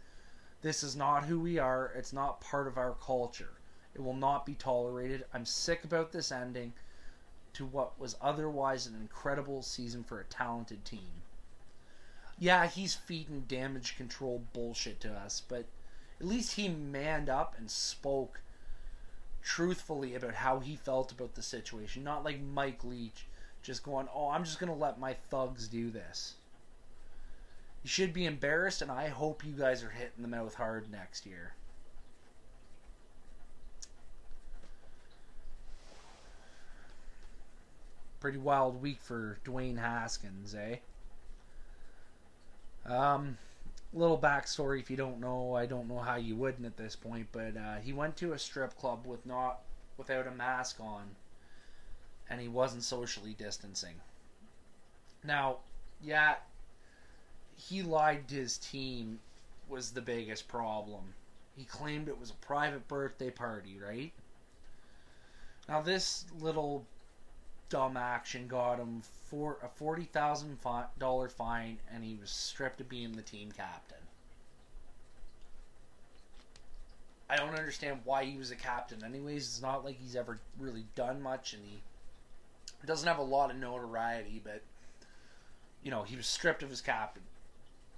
This 0.61 0.83
is 0.83 0.95
not 0.95 1.25
who 1.25 1.39
we 1.39 1.57
are. 1.57 1.91
It's 1.95 2.13
not 2.13 2.41
part 2.41 2.67
of 2.67 2.77
our 2.77 2.95
culture. 3.01 3.53
It 3.93 4.01
will 4.01 4.15
not 4.15 4.45
be 4.45 4.53
tolerated. 4.53 5.25
I'm 5.33 5.45
sick 5.45 5.83
about 5.83 6.11
this 6.11 6.31
ending 6.31 6.73
to 7.53 7.65
what 7.65 8.00
was 8.00 8.15
otherwise 8.21 8.88
an 8.88 8.95
incredible 8.95 9.61
season 9.61 10.03
for 10.03 10.19
a 10.19 10.25
talented 10.25 10.85
team. 10.85 11.23
Yeah, 12.38 12.67
he's 12.67 12.95
feeding 12.95 13.41
damage 13.47 13.97
control 13.97 14.43
bullshit 14.53 15.00
to 15.01 15.11
us, 15.11 15.41
but 15.47 15.65
at 16.19 16.25
least 16.25 16.55
he 16.55 16.69
manned 16.69 17.29
up 17.29 17.55
and 17.57 17.69
spoke 17.69 18.41
truthfully 19.41 20.15
about 20.15 20.35
how 20.35 20.59
he 20.59 20.75
felt 20.75 21.11
about 21.11 21.35
the 21.35 21.41
situation, 21.41 22.03
not 22.03 22.23
like 22.23 22.39
Mike 22.39 22.83
Leach 22.83 23.25
just 23.61 23.83
going, 23.83 24.07
oh, 24.13 24.29
I'm 24.29 24.43
just 24.43 24.59
going 24.59 24.71
to 24.71 24.77
let 24.77 24.99
my 24.99 25.13
thugs 25.13 25.67
do 25.67 25.89
this. 25.89 26.35
You 27.83 27.89
should 27.89 28.13
be 28.13 28.25
embarrassed, 28.25 28.81
and 28.81 28.91
I 28.91 29.07
hope 29.07 29.45
you 29.45 29.53
guys 29.53 29.83
are 29.83 29.89
hitting 29.89 30.21
the 30.21 30.27
mouth 30.27 30.55
hard 30.55 30.91
next 30.91 31.25
year. 31.25 31.53
Pretty 38.19 38.37
wild 38.37 38.81
week 38.81 38.99
for 39.01 39.39
Dwayne 39.43 39.79
Haskins, 39.79 40.53
eh? 40.53 40.77
Um, 42.85 43.37
little 43.93 44.17
backstory 44.17 44.79
if 44.79 44.91
you 44.91 44.97
don't 44.97 45.19
know. 45.19 45.55
I 45.55 45.65
don't 45.65 45.87
know 45.87 45.99
how 45.99 46.15
you 46.17 46.35
wouldn't 46.35 46.65
at 46.65 46.77
this 46.77 46.95
point, 46.95 47.27
but 47.31 47.57
uh, 47.57 47.77
he 47.81 47.93
went 47.93 48.15
to 48.17 48.33
a 48.33 48.39
strip 48.39 48.77
club 48.77 49.07
with 49.07 49.25
not 49.25 49.61
without 49.97 50.27
a 50.27 50.31
mask 50.31 50.79
on, 50.79 51.15
and 52.31 52.39
he 52.39 52.47
wasn't 52.47 52.81
socially 52.81 53.35
distancing. 53.38 53.95
Now, 55.21 55.57
yeah, 56.01 56.35
he 57.57 57.83
lied 57.83 58.29
to 58.29 58.35
his 58.35 58.57
team 58.57 59.19
was 59.67 59.91
the 59.91 60.01
biggest 60.01 60.47
problem. 60.47 61.13
He 61.57 61.65
claimed 61.65 62.07
it 62.07 62.17
was 62.17 62.31
a 62.31 62.45
private 62.45 62.88
birthday 62.88 63.29
party, 63.29 63.77
right? 63.77 64.13
Now 65.67 65.81
this 65.81 66.25
little 66.39 66.85
dumb 67.69 67.97
action 67.97 68.47
got 68.47 68.79
him 68.79 69.01
for 69.29 69.57
a 69.61 69.67
forty 69.67 70.05
thousand 70.05 70.57
dollar 70.97 71.27
fine, 71.27 71.79
and 71.93 72.03
he 72.03 72.15
was 72.15 72.31
stripped 72.31 72.79
of 72.79 72.88
being 72.88 73.11
the 73.11 73.21
team 73.21 73.51
captain. 73.51 73.97
I 77.29 77.35
don't 77.35 77.55
understand 77.55 78.01
why 78.05 78.23
he 78.23 78.38
was 78.38 78.51
a 78.51 78.55
captain. 78.55 79.03
Anyways, 79.03 79.47
it's 79.47 79.61
not 79.61 79.83
like 79.85 79.97
he's 80.00 80.15
ever 80.15 80.39
really 80.57 80.85
done 80.95 81.21
much, 81.21 81.53
and 81.53 81.63
he 81.65 81.81
doesn't 82.88 83.07
have 83.07 83.19
a 83.19 83.23
lot 83.23 83.51
of 83.51 83.57
notoriety. 83.57 84.41
But 84.43 84.61
you 85.83 85.91
know, 85.91 86.03
he 86.03 86.15
was 86.15 86.27
stripped 86.27 86.63
of 86.63 86.69
his 86.69 86.81
captain 86.81 87.23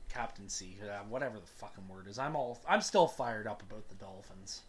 captaincy, 0.09 0.77
uh, 0.83 1.03
whatever 1.09 1.39
the 1.39 1.47
fucking 1.47 1.87
word 1.87 2.07
is. 2.07 2.19
I'm 2.19 2.35
all 2.35 2.59
I'm 2.67 2.81
still 2.81 3.07
fired 3.07 3.47
up 3.47 3.61
about 3.61 3.89
the 3.89 3.95
Dolphins. 3.95 4.61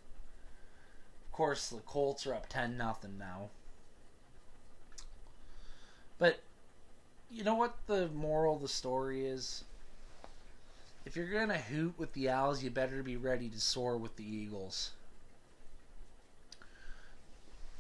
Of 1.27 1.33
course, 1.33 1.69
the 1.69 1.79
Colts 1.79 2.27
are 2.27 2.35
up 2.35 2.49
ten 2.49 2.77
nothing 2.77 3.19
now. 3.19 3.51
But 6.19 6.41
you 7.31 7.45
know 7.45 7.55
what 7.55 7.75
the 7.87 8.09
moral 8.09 8.57
of 8.57 8.63
the 8.63 8.69
story 8.69 9.27
is? 9.27 9.65
If 11.05 11.17
you're 11.17 11.31
gonna 11.31 11.59
hoot 11.59 11.95
with 11.99 12.13
the 12.15 12.31
Owls, 12.31 12.63
you 12.63 12.71
better 12.71 13.03
be 13.03 13.17
ready 13.17 13.49
to 13.49 13.61
soar 13.61 13.99
with 13.99 14.17
the 14.17 14.25
Eagles. 14.25 14.93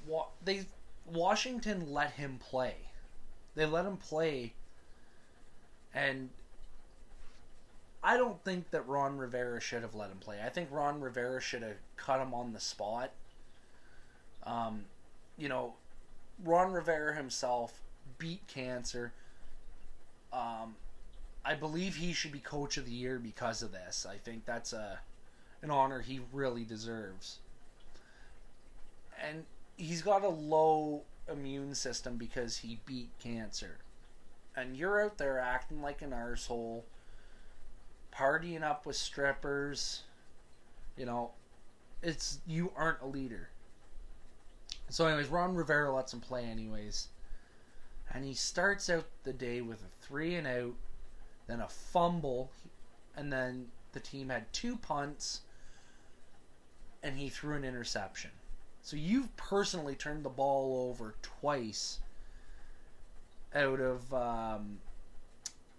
What 0.05 0.29
They 0.45 0.67
Washington 1.07 1.93
let 1.93 2.13
him 2.13 2.39
play. 2.39 2.77
They 3.55 3.67
let 3.67 3.87
him 3.87 3.97
play, 3.97 4.53
and 5.95 6.31
I 8.03 8.17
don't 8.17 8.43
think 8.45 8.71
that 8.71 8.87
Ron 8.89 9.17
Rivera 9.17 9.61
should 9.61 9.83
have 9.83 9.95
let 9.95 10.11
him 10.11 10.19
play. 10.19 10.41
I 10.45 10.49
think 10.49 10.69
Ron 10.71 11.01
Rivera 11.01 11.41
should 11.41 11.63
have 11.63 11.77
cut 11.97 12.21
him 12.21 12.35
on 12.35 12.53
the 12.53 12.61
spot. 12.61 13.13
Um, 14.45 14.85
you 15.39 15.49
know, 15.49 15.75
Ron 16.43 16.73
Rivera 16.73 17.15
himself 17.15 17.81
beat 18.19 18.47
cancer. 18.47 19.13
Um, 20.33 20.75
I 21.45 21.55
believe 21.55 21.97
he 21.97 22.13
should 22.13 22.33
be 22.33 22.41
coach 22.41 22.77
of 22.77 22.87
the 22.87 22.93
year 22.93 23.19
because 23.19 23.63
of 23.63 23.73
this. 23.73 24.07
I 24.09 24.17
think 24.17 24.45
that's 24.45 24.73
a 24.73 25.01
an 25.63 25.71
honor 25.71 26.01
he 26.01 26.21
really 26.33 26.65
deserves. 26.65 27.39
And 29.27 29.45
he's 29.77 30.03
got 30.03 30.23
a 30.23 30.29
low 30.29 31.03
immune 31.31 31.75
system 31.75 32.17
because 32.17 32.59
he 32.59 32.81
beat 32.87 33.11
cancer. 33.19 33.79
And 34.57 34.77
you're 34.77 35.03
out 35.03 35.19
there 35.19 35.39
acting 35.39 35.83
like 35.83 36.03
an 36.03 36.11
arsehole 36.11 36.83
partying 38.15 38.63
up 38.63 38.87
with 38.87 38.97
strippers. 38.97 40.03
You 40.97 41.07
know, 41.07 41.33
it's 42.03 42.39
you 42.47 42.73
aren't 42.77 43.03
a 43.03 43.07
leader. 43.07 43.51
So, 44.91 45.07
anyways, 45.07 45.29
Ron 45.29 45.55
Rivera 45.55 45.93
lets 45.93 46.13
him 46.13 46.21
play 46.21 46.45
anyways, 46.45 47.09
and 48.13 48.25
he 48.25 48.35
starts 48.35 48.91
out 48.91 49.07
the 49.25 49.33
day 49.33 49.61
with 49.61 49.81
a 49.83 50.07
three 50.07 50.35
and 50.35 50.47
out, 50.47 50.75
then 51.47 51.61
a 51.61 51.69
fumble, 51.69 52.53
and 53.17 53.33
then 53.33 53.69
the 53.93 54.01
team 54.01 54.29
had 54.29 54.53
two 54.53 54.77
punts, 54.77 55.41
and 57.03 57.19
he 57.19 57.29
threw 57.29 57.57
an 57.57 57.65
interception. 57.65 58.31
So 58.85 58.97
you've 58.97 59.35
personally 59.39 59.95
turned 59.95 60.27
the 60.27 60.29
ball 60.29 60.91
over 60.91 61.15
twice 61.23 62.01
out 63.55 63.81
of 63.81 64.13
um, 64.13 64.79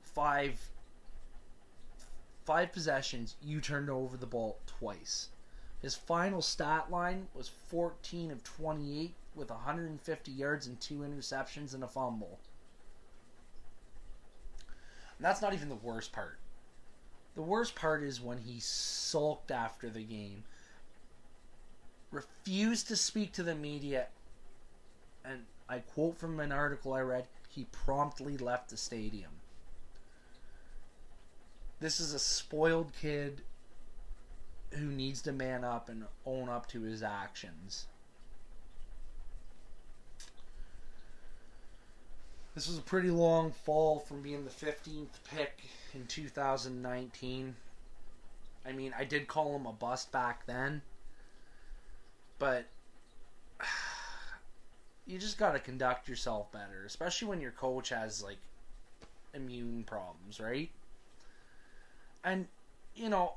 five 0.01 0.59
five 2.45 2.71
possessions, 2.71 3.35
you 3.43 3.61
turned 3.61 3.91
over 3.91 4.17
the 4.17 4.25
ball 4.25 4.57
twice. 4.65 5.29
His 5.83 5.93
final 5.93 6.41
stat 6.41 6.89
line 6.89 7.27
was 7.35 7.47
14 7.67 8.31
of 8.31 8.43
28 8.43 9.13
with 9.35 9.51
150 9.51 10.31
yards 10.31 10.65
and 10.65 10.81
two 10.81 10.99
interceptions 10.99 11.75
and 11.75 11.83
a 11.83 11.87
fumble. 11.87 12.39
And 15.17 15.25
that's 15.25 15.43
not 15.43 15.53
even 15.53 15.69
the 15.69 15.75
worst 15.75 16.11
part. 16.11 16.39
The 17.35 17.43
worst 17.43 17.75
part 17.75 18.01
is 18.01 18.19
when 18.19 18.39
he 18.39 18.59
sulked 18.59 19.51
after 19.51 19.91
the 19.91 20.03
game, 20.03 20.43
refused 22.15 22.87
to 22.87 22.95
speak 22.95 23.33
to 23.33 23.43
the 23.43 23.55
media, 23.55 24.07
and 25.23 25.45
I 25.67 25.79
quote 25.79 26.17
from 26.17 26.39
an 26.39 26.51
article 26.51 26.93
I 26.93 27.01
read, 27.01 27.27
he 27.49 27.65
promptly 27.71 28.37
left 28.37 28.69
the 28.69 28.77
stadium. 28.77 29.31
This 31.79 31.99
is 31.99 32.13
a 32.13 32.19
spoiled 32.19 32.91
kid 32.99 33.41
who 34.71 34.85
needs 34.85 35.21
to 35.23 35.31
man 35.31 35.63
up 35.63 35.89
and 35.89 36.05
own 36.25 36.49
up 36.49 36.67
to 36.69 36.81
his 36.81 37.03
actions. 37.03 37.87
This 42.55 42.67
was 42.67 42.77
a 42.77 42.81
pretty 42.81 43.11
long 43.11 43.51
fall 43.51 43.99
from 43.99 44.21
being 44.21 44.45
the 44.45 44.49
15th 44.49 45.19
pick 45.29 45.59
in 45.93 46.05
2019. 46.07 47.55
I 48.65 48.71
mean, 48.71 48.93
I 48.97 49.03
did 49.03 49.27
call 49.27 49.55
him 49.55 49.65
a 49.65 49.73
bust 49.73 50.11
back 50.11 50.45
then, 50.45 50.81
but 52.39 52.65
you 55.07 55.17
just 55.17 55.37
got 55.37 55.53
to 55.53 55.59
conduct 55.59 56.07
yourself 56.07 56.51
better, 56.51 56.83
especially 56.85 57.27
when 57.27 57.41
your 57.41 57.51
coach 57.51 57.89
has 57.89 58.23
like 58.23 58.37
immune 59.33 59.83
problems, 59.83 60.39
right? 60.39 60.69
And, 62.23 62.47
you 62.95 63.09
know, 63.09 63.33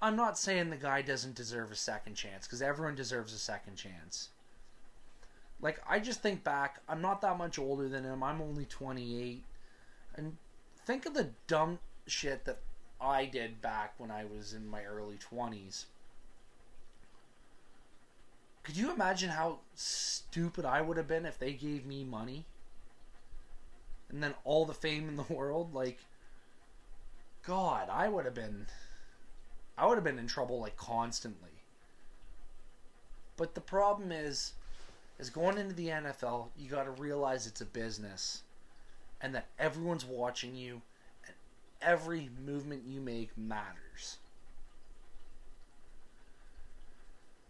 I'm 0.00 0.16
not 0.16 0.38
saying 0.38 0.70
the 0.70 0.76
guy 0.76 1.02
doesn't 1.02 1.34
deserve 1.34 1.72
a 1.72 1.76
second 1.76 2.14
chance 2.14 2.46
because 2.46 2.62
everyone 2.62 2.94
deserves 2.94 3.32
a 3.32 3.38
second 3.38 3.76
chance. 3.76 4.28
Like, 5.60 5.80
I 5.88 5.98
just 5.98 6.20
think 6.20 6.44
back, 6.44 6.80
I'm 6.88 7.00
not 7.00 7.22
that 7.22 7.38
much 7.38 7.58
older 7.58 7.88
than 7.88 8.04
him, 8.04 8.22
I'm 8.22 8.42
only 8.42 8.66
28. 8.66 9.42
And 10.14 10.36
think 10.84 11.06
of 11.06 11.14
the 11.14 11.30
dumb 11.46 11.78
shit 12.06 12.44
that 12.44 12.58
I 13.00 13.24
did 13.24 13.62
back 13.62 13.94
when 13.98 14.10
I 14.10 14.24
was 14.24 14.52
in 14.52 14.68
my 14.68 14.84
early 14.84 15.16
20s. 15.16 15.86
Could 18.66 18.76
you 18.76 18.92
imagine 18.92 19.30
how 19.30 19.60
stupid 19.76 20.64
I 20.64 20.80
would 20.80 20.96
have 20.96 21.06
been 21.06 21.24
if 21.24 21.38
they 21.38 21.52
gave 21.52 21.86
me 21.86 22.02
money? 22.02 22.46
And 24.08 24.20
then 24.20 24.34
all 24.42 24.64
the 24.64 24.74
fame 24.74 25.08
in 25.08 25.16
the 25.16 25.22
world? 25.32 25.72
Like, 25.72 26.00
God, 27.44 27.88
I 27.88 28.08
would 28.08 28.24
have 28.24 28.34
been 28.34 28.66
I 29.78 29.86
would 29.86 29.94
have 29.94 30.02
been 30.02 30.18
in 30.18 30.26
trouble 30.26 30.58
like 30.58 30.76
constantly. 30.76 31.50
But 33.36 33.54
the 33.54 33.60
problem 33.60 34.10
is 34.10 34.54
is 35.20 35.30
going 35.30 35.58
into 35.58 35.74
the 35.76 35.86
NFL, 35.86 36.48
you 36.58 36.68
got 36.68 36.84
to 36.84 36.90
realize 36.90 37.46
it's 37.46 37.60
a 37.60 37.66
business 37.66 38.42
and 39.20 39.32
that 39.36 39.46
everyone's 39.60 40.04
watching 40.04 40.56
you 40.56 40.82
and 41.24 41.36
every 41.80 42.30
movement 42.44 42.82
you 42.84 43.00
make 43.00 43.30
matters. 43.38 44.18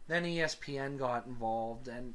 Then 0.09 0.25
ESPN 0.25 0.99
got 0.99 1.27
involved 1.27 1.89
and 1.89 2.15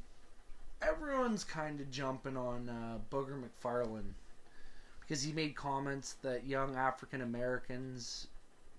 everyone's 0.81 1.43
kind 1.43 1.79
of 1.79 1.91
jumping 1.91 2.37
on 2.37 2.69
uh, 2.69 2.99
Booger 3.13 3.41
McFarland 3.41 4.13
because 5.01 5.23
he 5.23 5.33
made 5.33 5.55
comments 5.55 6.15
that 6.21 6.45
young 6.45 6.75
African 6.75 7.21
Americans 7.21 8.27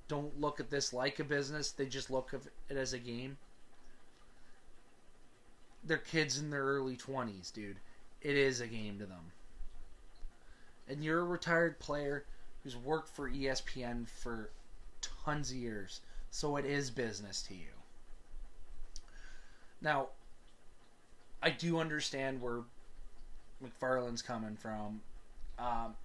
don't 0.08 0.40
look 0.40 0.60
at 0.60 0.70
this 0.70 0.92
like 0.92 1.20
a 1.20 1.24
business, 1.24 1.72
they 1.72 1.86
just 1.86 2.10
look 2.10 2.32
at 2.32 2.40
it 2.68 2.76
as 2.76 2.92
a 2.92 2.98
game. 2.98 3.36
They're 5.84 5.98
kids 5.98 6.38
in 6.38 6.50
their 6.50 6.64
early 6.64 6.96
20s, 6.96 7.52
dude. 7.52 7.80
It 8.20 8.36
is 8.36 8.60
a 8.60 8.66
game 8.66 8.98
to 8.98 9.06
them. 9.06 9.32
And 10.88 11.04
you're 11.04 11.20
a 11.20 11.24
retired 11.24 11.78
player 11.78 12.24
who's 12.62 12.76
worked 12.76 13.08
for 13.08 13.30
ESPN 13.30 14.08
for 14.08 14.50
tons 15.00 15.50
of 15.50 15.56
years, 15.56 16.00
so 16.30 16.56
it 16.56 16.64
is 16.64 16.90
business 16.90 17.42
to 17.42 17.54
you. 17.54 17.81
Now, 19.82 20.08
I 21.42 21.50
do 21.50 21.78
understand 21.78 22.40
where 22.40 22.60
McFarland's 23.62 24.22
coming 24.22 24.56
from. 24.56 25.02
Um, 25.58 25.96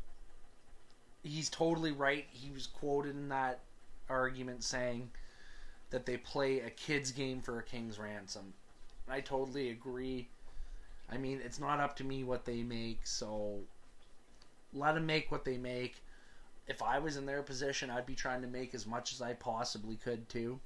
he's 1.24 1.50
totally 1.50 1.92
right. 1.92 2.26
He 2.32 2.52
was 2.52 2.68
quoted 2.68 3.16
in 3.16 3.30
that 3.30 3.60
argument 4.10 4.64
saying 4.64 5.12
that 5.92 6.06
they 6.06 6.18
play 6.18 6.60
a 6.62 6.70
kid's 6.72 7.12
game 7.12 7.42
for 7.42 7.60
a 7.60 7.64
king's 7.64 8.00
ransom. 8.00 8.54
I 9.08 9.22
totally 9.22 9.70
agree. 9.70 10.28
I 11.10 11.18
mean, 11.18 11.40
it's 11.44 11.60
not 11.60 11.80
up 11.80 11.96
to 11.98 12.04
me 12.04 12.24
what 12.24 12.46
they 12.46 12.64
make, 12.64 13.06
so 13.08 13.60
let 14.74 14.96
them 14.96 15.06
make 15.06 15.32
what 15.32 15.46
they 15.46 15.58
make. 15.58 16.04
if 16.68 16.82
I 16.82 17.00
was 17.00 17.18
in 17.18 17.26
their 17.26 17.44
position, 17.44 17.90
I'd 17.90 18.06
be 18.06 18.16
trying 18.16 18.42
to 18.42 18.48
make 18.48 18.76
as 18.76 18.86
much 18.86 19.14
as 19.14 19.22
I 19.22 19.34
possibly 19.34 19.96
could 19.96 20.28
too. 20.30 20.60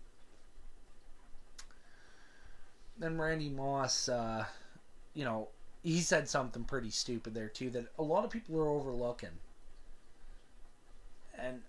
Then 3.01 3.17
Randy 3.17 3.49
Moss, 3.49 4.09
uh, 4.09 4.45
you 5.15 5.25
know, 5.25 5.47
he 5.81 6.01
said 6.01 6.29
something 6.29 6.63
pretty 6.63 6.91
stupid 6.91 7.33
there 7.33 7.49
too 7.49 7.71
that 7.71 7.87
a 7.97 8.03
lot 8.03 8.23
of 8.23 8.29
people 8.29 8.59
are 8.59 8.69
overlooking. 8.69 9.39
And 11.35 11.63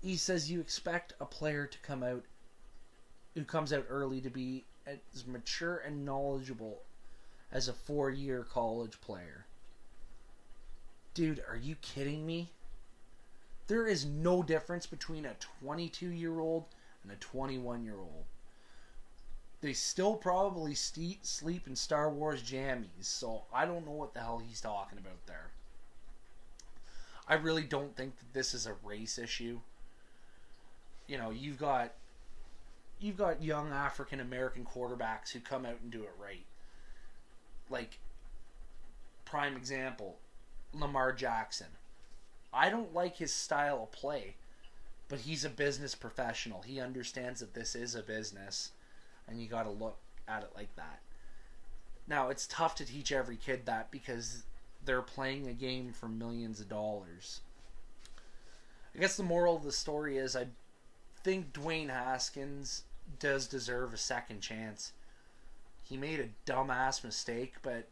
he 0.00 0.16
says 0.16 0.50
you 0.50 0.58
expect 0.58 1.12
a 1.20 1.26
player 1.26 1.66
to 1.66 1.78
come 1.80 2.02
out 2.02 2.24
who 3.34 3.44
comes 3.44 3.70
out 3.70 3.84
early 3.90 4.22
to 4.22 4.30
be 4.30 4.64
as 4.86 5.26
mature 5.26 5.76
and 5.76 6.06
knowledgeable 6.06 6.80
as 7.52 7.68
a 7.68 7.74
four 7.74 8.08
year 8.08 8.42
college 8.42 8.98
player. 9.02 9.44
Dude, 11.12 11.44
are 11.50 11.56
you 11.58 11.74
kidding 11.82 12.24
me? 12.24 12.48
There 13.66 13.86
is 13.86 14.06
no 14.06 14.42
difference 14.42 14.86
between 14.86 15.26
a 15.26 15.36
22 15.62 16.08
year 16.08 16.40
old 16.40 16.64
and 17.02 17.12
a 17.12 17.16
21 17.16 17.84
year 17.84 17.98
old. 17.98 18.24
They 19.60 19.74
still 19.74 20.16
probably 20.16 20.74
sleep 20.74 21.66
in 21.66 21.76
Star 21.76 22.10
Wars 22.10 22.42
jammies, 22.42 23.04
so 23.04 23.42
I 23.52 23.66
don't 23.66 23.84
know 23.84 23.92
what 23.92 24.14
the 24.14 24.20
hell 24.20 24.42
he's 24.46 24.60
talking 24.60 24.98
about 24.98 25.26
there. 25.26 25.50
I 27.28 27.34
really 27.34 27.64
don't 27.64 27.94
think 27.94 28.18
that 28.18 28.32
this 28.32 28.54
is 28.54 28.66
a 28.66 28.74
race 28.82 29.18
issue. 29.18 29.60
You 31.06 31.18
know, 31.18 31.30
you've 31.30 31.58
got 31.58 31.92
you've 33.00 33.18
got 33.18 33.42
young 33.42 33.70
African 33.70 34.18
American 34.18 34.64
quarterbacks 34.64 35.30
who 35.32 35.40
come 35.40 35.66
out 35.66 35.80
and 35.82 35.90
do 35.90 36.02
it 36.02 36.14
right. 36.18 36.46
Like 37.68 37.98
prime 39.26 39.56
example, 39.56 40.16
Lamar 40.72 41.12
Jackson. 41.12 41.68
I 42.52 42.70
don't 42.70 42.94
like 42.94 43.18
his 43.18 43.32
style 43.32 43.82
of 43.82 43.92
play, 43.92 44.36
but 45.08 45.20
he's 45.20 45.44
a 45.44 45.50
business 45.50 45.94
professional. 45.94 46.62
He 46.62 46.80
understands 46.80 47.40
that 47.40 47.54
this 47.54 47.74
is 47.74 47.94
a 47.94 48.02
business 48.02 48.72
and 49.30 49.40
you 49.40 49.48
got 49.48 49.62
to 49.62 49.70
look 49.70 49.96
at 50.28 50.42
it 50.42 50.50
like 50.54 50.74
that. 50.76 51.00
Now, 52.06 52.28
it's 52.28 52.46
tough 52.46 52.74
to 52.76 52.84
teach 52.84 53.12
every 53.12 53.36
kid 53.36 53.66
that 53.66 53.90
because 53.90 54.42
they're 54.84 55.02
playing 55.02 55.46
a 55.46 55.52
game 55.52 55.92
for 55.92 56.08
millions 56.08 56.60
of 56.60 56.68
dollars. 56.68 57.40
I 58.94 58.98
guess 58.98 59.16
the 59.16 59.22
moral 59.22 59.56
of 59.56 59.62
the 59.62 59.72
story 59.72 60.18
is 60.18 60.34
I 60.34 60.46
think 61.22 61.52
Dwayne 61.52 61.90
Haskins 61.90 62.82
does 63.18 63.46
deserve 63.46 63.94
a 63.94 63.98
second 63.98 64.40
chance. 64.40 64.92
He 65.82 65.96
made 65.96 66.20
a 66.20 66.50
dumbass 66.50 67.04
mistake, 67.04 67.54
but 67.62 67.88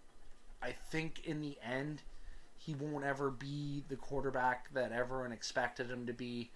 I 0.63 0.73
think 0.73 1.25
in 1.25 1.41
the 1.41 1.57
end, 1.63 2.03
he 2.57 2.75
won't 2.75 3.05
ever 3.05 3.31
be 3.31 3.85
the 3.89 3.97
quarterback 3.97 4.73
that 4.75 4.93
everyone 4.93 5.33
expected 5.33 5.91
him 5.91 6.07
to 6.07 6.13
be. 6.13 6.51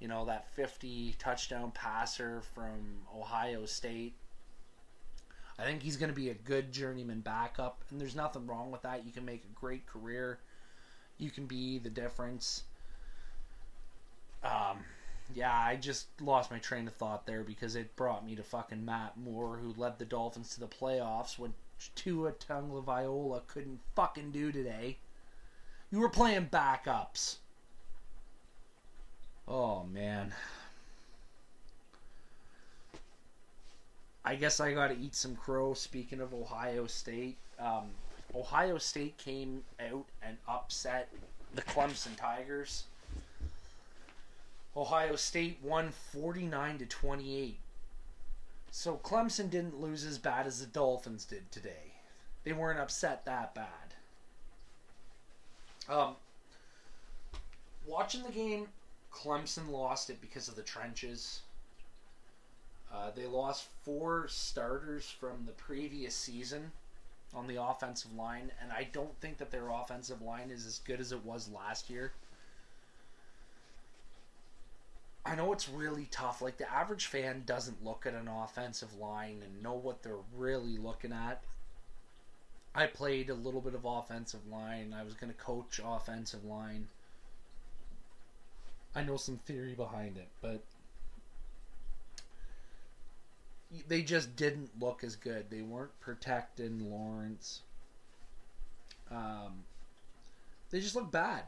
You 0.00 0.06
know, 0.06 0.24
that 0.26 0.48
50 0.54 1.16
touchdown 1.18 1.72
passer 1.72 2.42
from 2.54 2.98
Ohio 3.16 3.66
State. 3.66 4.14
I 5.58 5.64
think 5.64 5.82
he's 5.82 5.96
going 5.96 6.10
to 6.10 6.14
be 6.14 6.30
a 6.30 6.34
good 6.34 6.72
journeyman 6.72 7.20
backup, 7.20 7.82
and 7.90 8.00
there's 8.00 8.14
nothing 8.14 8.46
wrong 8.46 8.70
with 8.70 8.82
that. 8.82 9.04
You 9.04 9.12
can 9.12 9.24
make 9.24 9.44
a 9.44 9.60
great 9.60 9.86
career, 9.86 10.38
you 11.18 11.30
can 11.30 11.46
be 11.46 11.78
the 11.78 11.90
difference. 11.90 12.62
Um, 14.44 14.78
yeah, 15.34 15.52
I 15.52 15.76
just 15.76 16.06
lost 16.20 16.50
my 16.50 16.58
train 16.58 16.86
of 16.86 16.94
thought 16.94 17.26
there 17.26 17.42
because 17.42 17.74
it 17.74 17.96
brought 17.96 18.24
me 18.24 18.36
to 18.36 18.42
fucking 18.42 18.84
Matt 18.84 19.16
Moore, 19.18 19.56
who 19.56 19.74
led 19.76 19.98
the 19.98 20.04
Dolphins 20.04 20.54
to 20.54 20.60
the 20.60 20.68
playoffs 20.68 21.38
when 21.38 21.54
Tua 21.94 22.32
Tagovailoa 22.32 23.46
couldn't 23.46 23.80
fucking 23.94 24.30
do 24.30 24.52
today. 24.52 24.98
You 25.90 26.00
were 26.00 26.08
playing 26.08 26.48
backups. 26.52 27.36
Oh 29.46 29.84
man. 29.84 30.34
I 34.24 34.34
guess 34.34 34.60
I 34.60 34.72
got 34.72 34.88
to 34.88 34.98
eat 34.98 35.14
some 35.14 35.36
crow. 35.36 35.74
Speaking 35.74 36.20
of 36.20 36.34
Ohio 36.34 36.86
State, 36.86 37.36
um, 37.58 37.90
Ohio 38.34 38.78
State 38.78 39.16
came 39.16 39.62
out 39.80 40.04
and 40.22 40.36
upset 40.46 41.08
the 41.54 41.62
Clemson 41.62 42.16
Tigers. 42.16 42.84
Ohio 44.76 45.16
State 45.16 45.58
won 45.62 45.90
49 46.12 46.78
to 46.78 46.86
28. 46.86 47.58
So 48.70 49.00
Clemson 49.02 49.50
didn't 49.50 49.80
lose 49.80 50.04
as 50.04 50.18
bad 50.18 50.46
as 50.46 50.60
the 50.60 50.66
Dolphins 50.66 51.24
did 51.24 51.50
today. 51.50 51.94
They 52.44 52.52
weren't 52.52 52.78
upset 52.78 53.24
that 53.24 53.54
bad. 53.54 53.66
Um, 55.88 56.16
watching 57.86 58.22
the 58.22 58.30
game, 58.30 58.68
Clemson 59.12 59.70
lost 59.70 60.10
it 60.10 60.20
because 60.20 60.48
of 60.48 60.54
the 60.54 60.62
trenches. 60.62 61.40
Uh, 62.92 63.10
they 63.14 63.26
lost 63.26 63.68
four 63.84 64.26
starters 64.28 65.04
from 65.04 65.44
the 65.46 65.52
previous 65.52 66.14
season 66.14 66.72
on 67.34 67.46
the 67.46 67.62
offensive 67.62 68.14
line, 68.14 68.50
and 68.62 68.72
I 68.72 68.88
don't 68.92 69.18
think 69.20 69.38
that 69.38 69.50
their 69.50 69.68
offensive 69.68 70.22
line 70.22 70.50
is 70.50 70.64
as 70.64 70.78
good 70.78 71.00
as 71.00 71.12
it 71.12 71.24
was 71.24 71.50
last 71.50 71.90
year. 71.90 72.12
I 75.26 75.34
know 75.34 75.52
it's 75.52 75.68
really 75.68 76.08
tough. 76.10 76.40
Like 76.40 76.56
the 76.56 76.72
average 76.72 77.06
fan 77.06 77.42
doesn't 77.44 77.84
look 77.84 78.06
at 78.06 78.14
an 78.14 78.28
offensive 78.28 78.96
line 78.98 79.42
and 79.44 79.62
know 79.62 79.74
what 79.74 80.02
they're 80.02 80.24
really 80.34 80.78
looking 80.78 81.12
at. 81.12 81.42
I 82.74 82.86
played 82.86 83.28
a 83.28 83.34
little 83.34 83.60
bit 83.60 83.74
of 83.74 83.84
offensive 83.84 84.46
line. 84.50 84.94
I 84.98 85.02
was 85.02 85.14
going 85.14 85.32
to 85.32 85.38
coach 85.38 85.80
offensive 85.84 86.44
line. 86.44 86.88
I 88.94 89.02
know 89.02 89.16
some 89.16 89.36
theory 89.36 89.74
behind 89.74 90.16
it, 90.16 90.28
but 90.40 90.62
they 93.86 94.02
just 94.02 94.36
didn't 94.36 94.70
look 94.80 95.04
as 95.04 95.16
good. 95.16 95.46
They 95.50 95.62
weren't 95.62 95.98
protecting 96.00 96.90
Lawrence. 96.90 97.62
Um, 99.10 99.64
they 100.70 100.80
just 100.80 100.94
looked 100.94 101.12
bad. 101.12 101.44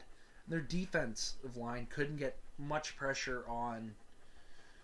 Their 0.47 0.61
defensive 0.61 1.57
line 1.57 1.87
couldn't 1.89 2.17
get 2.17 2.37
much 2.57 2.95
pressure 2.95 3.43
on 3.47 3.95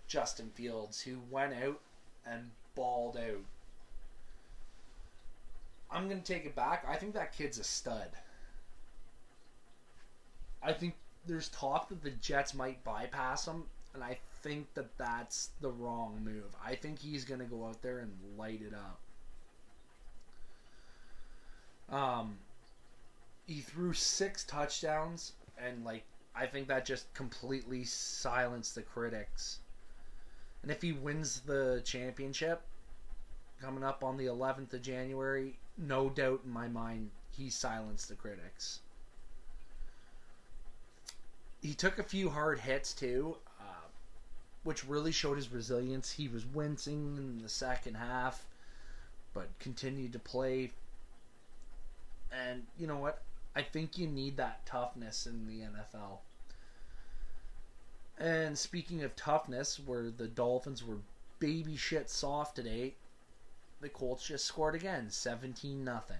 Justin 0.07 0.49
Fields, 0.53 1.01
who 1.01 1.19
went 1.29 1.53
out 1.53 1.79
and 2.25 2.51
balled 2.75 3.17
out. 3.17 3.43
I'm 5.89 6.09
going 6.09 6.21
to 6.21 6.33
take 6.33 6.45
it 6.45 6.55
back. 6.55 6.85
I 6.87 6.95
think 6.95 7.13
that 7.13 7.35
kid's 7.35 7.59
a 7.59 7.63
stud. 7.63 8.09
I 10.61 10.73
think 10.73 10.95
there's 11.25 11.49
talk 11.49 11.89
that 11.89 12.03
the 12.03 12.11
Jets 12.11 12.53
might 12.53 12.83
bypass 12.83 13.47
him, 13.47 13.63
and 13.93 14.03
I 14.03 14.19
think 14.41 14.73
that 14.73 14.97
that's 14.97 15.49
the 15.61 15.69
wrong 15.69 16.21
move. 16.23 16.55
I 16.63 16.75
think 16.75 16.99
he's 16.99 17.25
going 17.25 17.39
to 17.39 17.45
go 17.45 17.65
out 17.65 17.81
there 17.81 17.99
and 17.99 18.11
light 18.37 18.61
it 18.61 18.73
up. 18.73 18.99
Um, 21.89 22.37
he 23.45 23.61
threw 23.61 23.93
six 23.93 24.43
touchdowns, 24.43 25.33
and 25.57 25.85
like 25.85 26.03
I 26.35 26.45
think 26.45 26.67
that 26.67 26.85
just 26.85 27.13
completely 27.13 27.83
silenced 27.83 28.75
the 28.75 28.81
critics. 28.81 29.59
And 30.61 30.71
if 30.71 30.81
he 30.81 30.91
wins 30.91 31.41
the 31.41 31.81
championship 31.85 32.61
coming 33.61 33.83
up 33.83 34.03
on 34.03 34.17
the 34.17 34.25
11th 34.25 34.73
of 34.73 34.81
January, 34.81 35.57
no 35.77 36.09
doubt 36.09 36.41
in 36.45 36.51
my 36.51 36.67
mind 36.67 37.11
he 37.29 37.49
silenced 37.49 38.09
the 38.09 38.15
critics. 38.15 38.81
He 41.61 41.73
took 41.73 41.97
a 41.97 42.03
few 42.03 42.29
hard 42.29 42.59
hits 42.59 42.93
too, 42.93 43.37
which 44.63 44.87
really 44.87 45.11
showed 45.11 45.37
his 45.37 45.51
resilience. 45.51 46.11
He 46.11 46.27
was 46.27 46.45
wincing 46.45 47.15
in 47.17 47.41
the 47.41 47.49
second 47.49 47.95
half, 47.95 48.45
but 49.33 49.47
continued 49.59 50.13
to 50.13 50.19
play. 50.19 50.71
And 52.31 52.63
you 52.77 52.87
know 52.87 52.97
what? 52.97 53.21
I 53.55 53.61
think 53.61 53.97
you 53.97 54.07
need 54.07 54.37
that 54.37 54.65
toughness 54.65 55.25
in 55.25 55.47
the 55.47 55.61
NFL. 55.61 56.19
And 58.19 58.57
speaking 58.57 59.03
of 59.03 59.15
toughness, 59.15 59.79
where 59.79 60.09
the 60.09 60.27
Dolphins 60.27 60.83
were 60.83 60.97
baby 61.39 61.75
shit 61.75 62.09
soft 62.09 62.55
today, 62.55 62.95
the 63.79 63.89
Colts 63.89 64.27
just 64.27 64.45
scored 64.45 64.75
again, 64.75 65.09
17 65.09 65.83
nothing. 65.83 66.17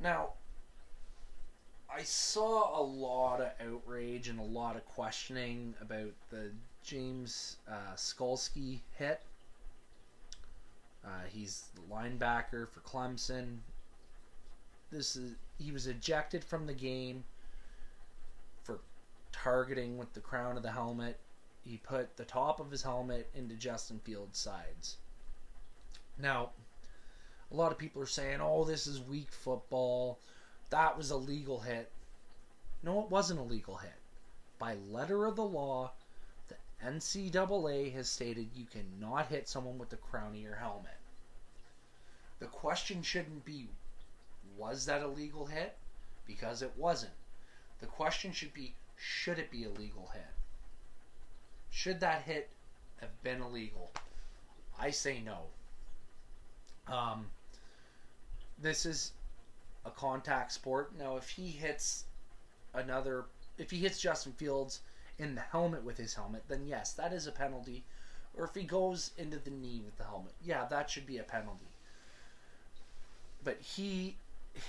Now, 0.00 0.30
I 1.94 2.02
saw 2.02 2.80
a 2.80 2.82
lot 2.82 3.40
of 3.40 3.52
outrage 3.60 4.28
and 4.28 4.40
a 4.40 4.44
lot 4.44 4.76
of 4.76 4.84
questioning 4.86 5.74
about 5.80 6.12
the 6.30 6.50
James 6.82 7.56
uh, 7.70 7.96
hit 8.98 9.22
uh, 11.04 11.08
he's 11.28 11.68
the 11.74 11.94
linebacker 11.94 12.68
for 12.68 12.80
Clemson. 12.80 13.58
This 14.90 15.16
is 15.16 15.34
he 15.58 15.70
was 15.70 15.86
ejected 15.86 16.42
from 16.42 16.66
the 16.66 16.74
game 16.74 17.24
for 18.62 18.80
targeting 19.32 19.98
with 19.98 20.12
the 20.14 20.20
crown 20.20 20.56
of 20.56 20.62
the 20.62 20.72
helmet. 20.72 21.20
He 21.62 21.76
put 21.78 22.16
the 22.16 22.24
top 22.24 22.58
of 22.58 22.70
his 22.70 22.82
helmet 22.82 23.30
into 23.34 23.54
Justin 23.54 24.00
Fields' 24.00 24.38
sides. 24.38 24.96
Now, 26.18 26.50
a 27.50 27.54
lot 27.54 27.72
of 27.72 27.78
people 27.78 28.00
are 28.02 28.06
saying, 28.06 28.40
"Oh, 28.40 28.64
this 28.64 28.86
is 28.86 29.00
weak 29.00 29.30
football. 29.30 30.20
That 30.74 30.96
was 30.96 31.12
a 31.12 31.16
legal 31.16 31.60
hit." 31.60 31.92
No, 32.82 33.00
it 33.00 33.08
wasn't 33.08 33.38
a 33.38 33.44
legal 33.44 33.76
hit. 33.76 33.94
By 34.58 34.74
letter 34.74 35.24
of 35.24 35.36
the 35.36 35.44
law, 35.44 35.92
the 36.48 36.56
NCAA 36.84 37.92
has 37.92 38.10
stated 38.10 38.48
you 38.56 38.66
cannot 38.66 39.28
hit 39.28 39.48
someone 39.48 39.78
with 39.78 39.90
the 39.90 39.96
crown 39.96 40.32
of 40.32 40.40
your 40.40 40.56
helmet. 40.56 40.98
The 42.40 42.46
question 42.46 43.04
shouldn't 43.04 43.44
be, 43.44 43.68
was 44.56 44.84
that 44.86 45.00
a 45.00 45.06
legal 45.06 45.46
hit? 45.46 45.76
Because 46.26 46.60
it 46.60 46.72
wasn't. 46.76 47.14
The 47.78 47.86
question 47.86 48.32
should 48.32 48.52
be, 48.52 48.74
should 48.96 49.38
it 49.38 49.52
be 49.52 49.62
a 49.62 49.70
legal 49.70 50.10
hit? 50.12 50.26
Should 51.70 52.00
that 52.00 52.22
hit 52.22 52.50
have 52.96 53.22
been 53.22 53.40
illegal? 53.40 53.92
I 54.76 54.90
say 54.90 55.20
no. 55.20 55.46
Um, 56.92 57.30
this 58.58 58.84
is 58.84 59.12
a 59.84 59.90
contact 59.90 60.52
sport. 60.52 60.92
Now, 60.98 61.16
if 61.16 61.28
he 61.28 61.48
hits 61.48 62.04
another, 62.72 63.26
if 63.58 63.70
he 63.70 63.78
hits 63.78 64.00
Justin 64.00 64.32
Fields 64.32 64.80
in 65.18 65.34
the 65.34 65.40
helmet 65.40 65.84
with 65.84 65.96
his 65.96 66.14
helmet, 66.14 66.44
then 66.48 66.66
yes, 66.66 66.92
that 66.94 67.12
is 67.12 67.26
a 67.26 67.32
penalty. 67.32 67.84
Or 68.36 68.44
if 68.44 68.54
he 68.54 68.64
goes 68.64 69.12
into 69.16 69.38
the 69.38 69.50
knee 69.50 69.82
with 69.84 69.96
the 69.96 70.04
helmet, 70.04 70.34
yeah, 70.44 70.66
that 70.68 70.90
should 70.90 71.06
be 71.06 71.18
a 71.18 71.22
penalty. 71.22 71.68
But 73.44 73.60
he 73.60 74.16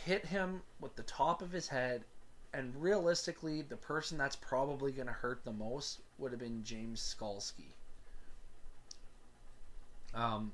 hit 0.05 0.25
him 0.25 0.61
with 0.79 0.95
the 0.95 1.03
top 1.03 1.41
of 1.41 1.51
his 1.51 1.67
head, 1.67 2.03
and 2.53 2.73
realistically, 2.75 3.61
the 3.63 3.77
person 3.77 4.17
that's 4.17 4.35
probably 4.35 4.91
going 4.91 5.07
to 5.07 5.13
hurt 5.13 5.43
the 5.43 5.51
most 5.51 6.01
would 6.17 6.31
have 6.31 6.39
been 6.39 6.63
James 6.63 7.01
Skalski. 7.01 7.71
Um, 10.13 10.53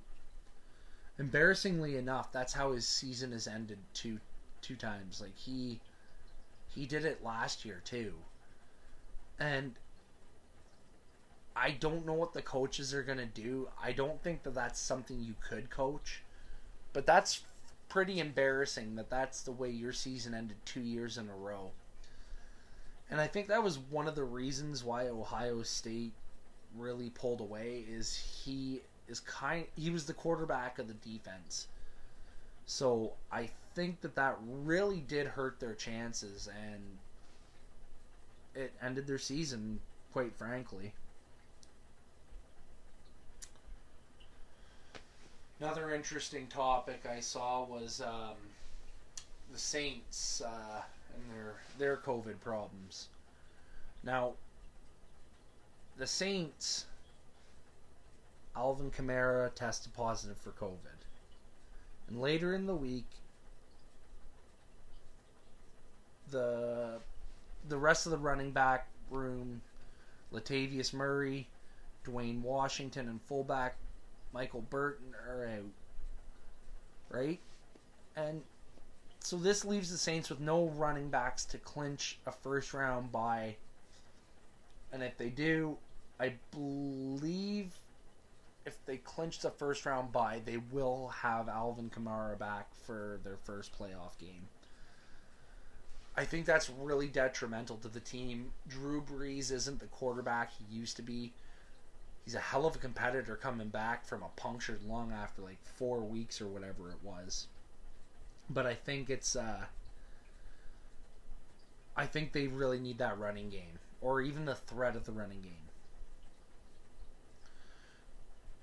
embarrassingly 1.19 1.97
enough, 1.97 2.31
that's 2.31 2.53
how 2.53 2.71
his 2.71 2.87
season 2.87 3.31
has 3.33 3.47
ended 3.47 3.77
two 3.93 4.19
two 4.61 4.75
times. 4.75 5.21
Like 5.21 5.35
he 5.35 5.79
he 6.67 6.85
did 6.85 7.05
it 7.05 7.23
last 7.23 7.65
year 7.65 7.81
too. 7.83 8.13
And 9.39 9.73
I 11.55 11.71
don't 11.71 12.05
know 12.05 12.13
what 12.13 12.33
the 12.33 12.41
coaches 12.41 12.93
are 12.93 13.03
going 13.03 13.17
to 13.17 13.25
do. 13.25 13.69
I 13.83 13.91
don't 13.91 14.21
think 14.23 14.43
that 14.43 14.53
that's 14.53 14.79
something 14.79 15.21
you 15.21 15.35
could 15.41 15.69
coach. 15.69 16.23
But 16.93 17.05
that's 17.05 17.41
pretty 17.89 18.19
embarrassing 18.19 18.95
that 18.95 19.09
that's 19.09 19.41
the 19.41 19.51
way 19.51 19.69
your 19.69 19.91
season 19.91 20.33
ended 20.33 20.57
2 20.65 20.79
years 20.79 21.17
in 21.17 21.27
a 21.27 21.35
row. 21.35 21.71
And 23.09 23.19
I 23.19 23.27
think 23.27 23.47
that 23.49 23.63
was 23.63 23.77
one 23.77 24.07
of 24.07 24.15
the 24.15 24.23
reasons 24.23 24.83
why 24.83 25.07
Ohio 25.07 25.63
State 25.63 26.13
really 26.77 27.09
pulled 27.09 27.41
away 27.41 27.83
is 27.91 28.15
he 28.15 28.81
is 29.09 29.19
kind 29.19 29.65
he 29.75 29.89
was 29.89 30.05
the 30.05 30.13
quarterback 30.13 30.79
of 30.79 30.87
the 30.87 30.93
defense. 30.93 31.67
So 32.71 33.11
I 33.29 33.49
think 33.75 33.99
that 33.99 34.15
that 34.15 34.37
really 34.41 35.01
did 35.01 35.27
hurt 35.27 35.59
their 35.59 35.73
chances 35.73 36.47
and 36.47 36.81
it 38.55 38.71
ended 38.81 39.07
their 39.07 39.17
season 39.17 39.81
quite 40.13 40.33
frankly. 40.37 40.93
Another 45.59 45.93
interesting 45.93 46.47
topic 46.47 47.05
I 47.05 47.19
saw 47.19 47.65
was 47.65 47.99
um, 47.99 48.37
the 49.51 49.59
Saints 49.59 50.41
uh, 50.41 50.81
and 51.13 51.37
their 51.37 51.55
their 51.77 51.97
COVID 51.97 52.39
problems. 52.39 53.09
Now, 54.01 54.35
the 55.97 56.07
Saints 56.07 56.85
Alvin 58.55 58.91
Kamara 58.91 59.53
tested 59.53 59.93
positive 59.93 60.37
for 60.37 60.51
COVID. 60.51 61.00
And 62.11 62.19
later 62.19 62.53
in 62.53 62.65
the 62.65 62.75
week, 62.75 63.07
the 66.29 66.99
the 67.69 67.77
rest 67.77 68.05
of 68.05 68.11
the 68.11 68.17
running 68.17 68.51
back 68.51 68.87
room, 69.09 69.61
Latavius 70.33 70.93
Murray, 70.93 71.47
Dwayne 72.05 72.41
Washington, 72.41 73.07
and 73.07 73.21
fullback 73.21 73.77
Michael 74.33 74.61
Burton 74.69 75.13
are 75.25 75.45
out. 75.45 75.71
Right? 77.09 77.39
And 78.17 78.41
so 79.19 79.37
this 79.37 79.63
leaves 79.63 79.89
the 79.89 79.97
Saints 79.97 80.29
with 80.29 80.41
no 80.41 80.65
running 80.75 81.09
backs 81.09 81.45
to 81.45 81.57
clinch 81.59 82.19
a 82.25 82.31
first 82.33 82.73
round 82.73 83.13
bye. 83.13 83.55
And 84.91 85.01
if 85.01 85.17
they 85.17 85.29
do, 85.29 85.77
I 86.19 86.33
believe 86.51 87.71
if 88.65 88.85
they 88.85 88.97
clinch 88.97 89.39
the 89.39 89.49
first 89.49 89.85
round 89.85 90.11
bye, 90.11 90.41
they 90.43 90.57
will 90.57 91.07
have 91.07 91.49
Alvin 91.49 91.89
Kamara 91.89 92.37
back 92.37 92.67
for 92.85 93.19
their 93.23 93.37
first 93.37 93.77
playoff 93.77 94.17
game. 94.19 94.47
I 96.15 96.25
think 96.25 96.45
that's 96.45 96.69
really 96.69 97.07
detrimental 97.07 97.77
to 97.77 97.87
the 97.87 97.99
team. 97.99 98.51
Drew 98.67 99.01
Brees 99.01 99.51
isn't 99.51 99.79
the 99.79 99.87
quarterback 99.87 100.51
he 100.51 100.75
used 100.75 100.97
to 100.97 101.01
be. 101.01 101.33
He's 102.25 102.35
a 102.35 102.39
hell 102.39 102.65
of 102.65 102.75
a 102.75 102.79
competitor 102.79 103.35
coming 103.35 103.69
back 103.69 104.05
from 104.05 104.21
a 104.21 104.29
punctured 104.35 104.83
lung 104.83 105.11
after 105.11 105.41
like 105.41 105.57
four 105.63 106.01
weeks 106.01 106.41
or 106.41 106.47
whatever 106.47 106.89
it 106.89 107.01
was. 107.01 107.47
But 108.49 108.65
I 108.65 108.75
think 108.75 109.09
it's 109.09 109.35
uh 109.35 109.65
I 111.95 112.05
think 112.05 112.31
they 112.31 112.47
really 112.47 112.79
need 112.79 112.99
that 112.99 113.17
running 113.17 113.49
game. 113.49 113.79
Or 114.01 114.21
even 114.21 114.45
the 114.45 114.55
threat 114.55 114.95
of 114.95 115.05
the 115.05 115.11
running 115.11 115.41
game. 115.41 115.70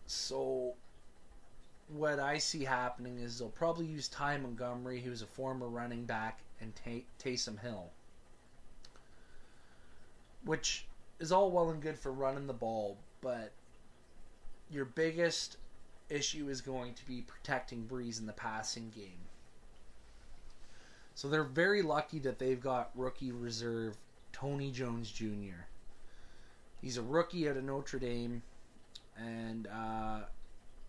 So, 0.08 0.74
what 1.88 2.18
I 2.18 2.38
see 2.38 2.64
happening 2.64 3.18
is 3.18 3.38
they'll 3.38 3.50
probably 3.50 3.84
use 3.84 4.08
Ty 4.08 4.38
Montgomery, 4.38 5.02
who's 5.02 5.20
a 5.20 5.26
former 5.26 5.68
running 5.68 6.06
back, 6.06 6.40
and 6.62 6.74
Tay- 6.74 7.04
Taysom 7.22 7.58
Hill. 7.60 7.90
Which 10.44 10.86
is 11.18 11.30
all 11.30 11.50
well 11.50 11.68
and 11.68 11.82
good 11.82 11.98
for 11.98 12.10
running 12.10 12.46
the 12.46 12.54
ball, 12.54 12.96
but 13.20 13.52
your 14.70 14.86
biggest 14.86 15.58
issue 16.08 16.48
is 16.48 16.62
going 16.62 16.94
to 16.94 17.06
be 17.06 17.20
protecting 17.20 17.86
Brees 17.86 18.18
in 18.18 18.24
the 18.24 18.32
passing 18.32 18.88
game. 18.88 19.26
So 21.14 21.28
they're 21.28 21.44
very 21.44 21.82
lucky 21.82 22.18
that 22.20 22.38
they've 22.38 22.60
got 22.60 22.92
rookie 22.94 23.32
reserve 23.32 23.98
Tony 24.32 24.70
Jones 24.70 25.10
Jr. 25.10 25.66
He's 26.80 26.96
a 26.96 27.02
rookie 27.02 27.46
out 27.46 27.58
of 27.58 27.64
Notre 27.64 27.98
Dame 27.98 28.42
and 29.18 29.66
uh, 29.68 30.20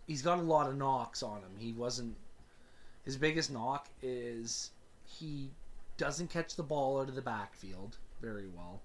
he's 0.06 0.22
got 0.22 0.38
a 0.38 0.42
lot 0.42 0.68
of 0.68 0.76
knocks 0.76 1.22
on 1.22 1.38
him. 1.38 1.50
He 1.58 1.72
wasn't 1.72 2.16
his 3.04 3.16
biggest 3.16 3.50
knock 3.50 3.88
is 4.02 4.70
he 5.04 5.50
doesn't 5.96 6.30
catch 6.30 6.56
the 6.56 6.62
ball 6.62 7.00
out 7.00 7.08
of 7.08 7.14
the 7.14 7.22
backfield 7.22 7.96
very 8.20 8.46
well, 8.54 8.80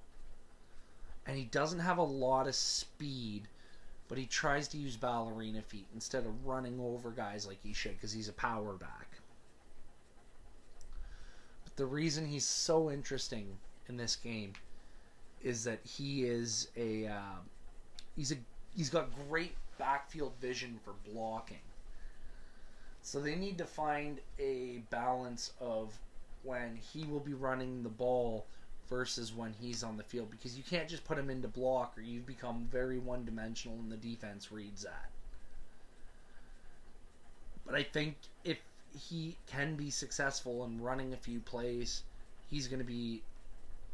and 1.26 1.38
he 1.38 1.46
doesn't 1.46 1.80
have 1.80 1.98
a 1.98 2.04
lot 2.04 2.48
of 2.48 2.56
speed. 2.56 3.48
But 4.08 4.20
he 4.20 4.28
tries 4.28 4.68
to 4.68 4.78
use 4.78 4.96
ballerina 4.96 5.64
feet 5.64 5.88
instead 5.96 6.28
of 6.28 6.46
running 6.46 6.80
over 6.80 7.10
guys 7.10 7.48
like 7.48 7.58
he 7.64 7.74
should 7.74 7.94
because 7.94 8.12
he's 8.12 8.30
a 8.30 8.34
power 8.34 8.74
back. 8.74 9.08
But 11.64 11.76
the 11.76 11.88
reason 11.88 12.28
he's 12.28 12.46
so 12.46 12.92
interesting 12.92 13.58
in 13.90 13.98
this 13.98 14.16
game 14.16 14.54
is 15.42 15.64
that 15.64 15.80
he 15.84 16.26
is 16.26 16.70
a 16.78 17.08
uh, 17.08 17.40
he's 18.16 18.32
a 18.32 18.36
he's 18.76 18.90
got 18.90 19.10
great 19.30 19.56
backfield 19.78 20.34
vision 20.42 20.80
for 20.84 20.94
blocking. 21.12 21.58
So 23.02 23.20
they 23.20 23.36
need 23.36 23.58
to 23.60 23.66
find 23.66 24.20
a 24.40 24.82
balance 24.90 25.54
of 25.60 25.94
when 26.44 26.76
he 26.76 27.06
will 27.06 27.20
be 27.20 27.34
running 27.34 27.84
the 27.84 27.90
ball 27.90 28.46
versus 28.90 29.34
when 29.34 29.54
he's 29.60 29.84
on 29.84 29.98
the 29.98 30.04
field 30.04 30.30
because 30.30 30.58
you 30.58 30.64
can't 30.64 30.88
just 30.88 31.04
put 31.06 31.18
him 31.18 31.30
into 31.30 31.48
block 31.48 31.98
or 31.98 32.02
you've 32.02 32.26
become 32.26 32.68
very 32.72 33.00
one 33.00 33.26
dimensional 33.26 33.78
and 33.80 33.92
the 33.92 33.98
defense 33.98 34.52
reads 34.52 34.84
that. 34.84 35.10
But 37.66 37.76
I 37.76 37.84
think 37.84 38.16
if 38.44 38.60
he 39.10 39.36
can 39.48 39.76
be 39.76 39.90
successful 39.90 40.64
in 40.66 40.82
running 40.82 41.14
a 41.14 41.18
few 41.18 41.40
plays, 41.40 42.04
he's 42.50 42.68
going 42.68 42.80
to 42.80 42.86
be 42.86 43.24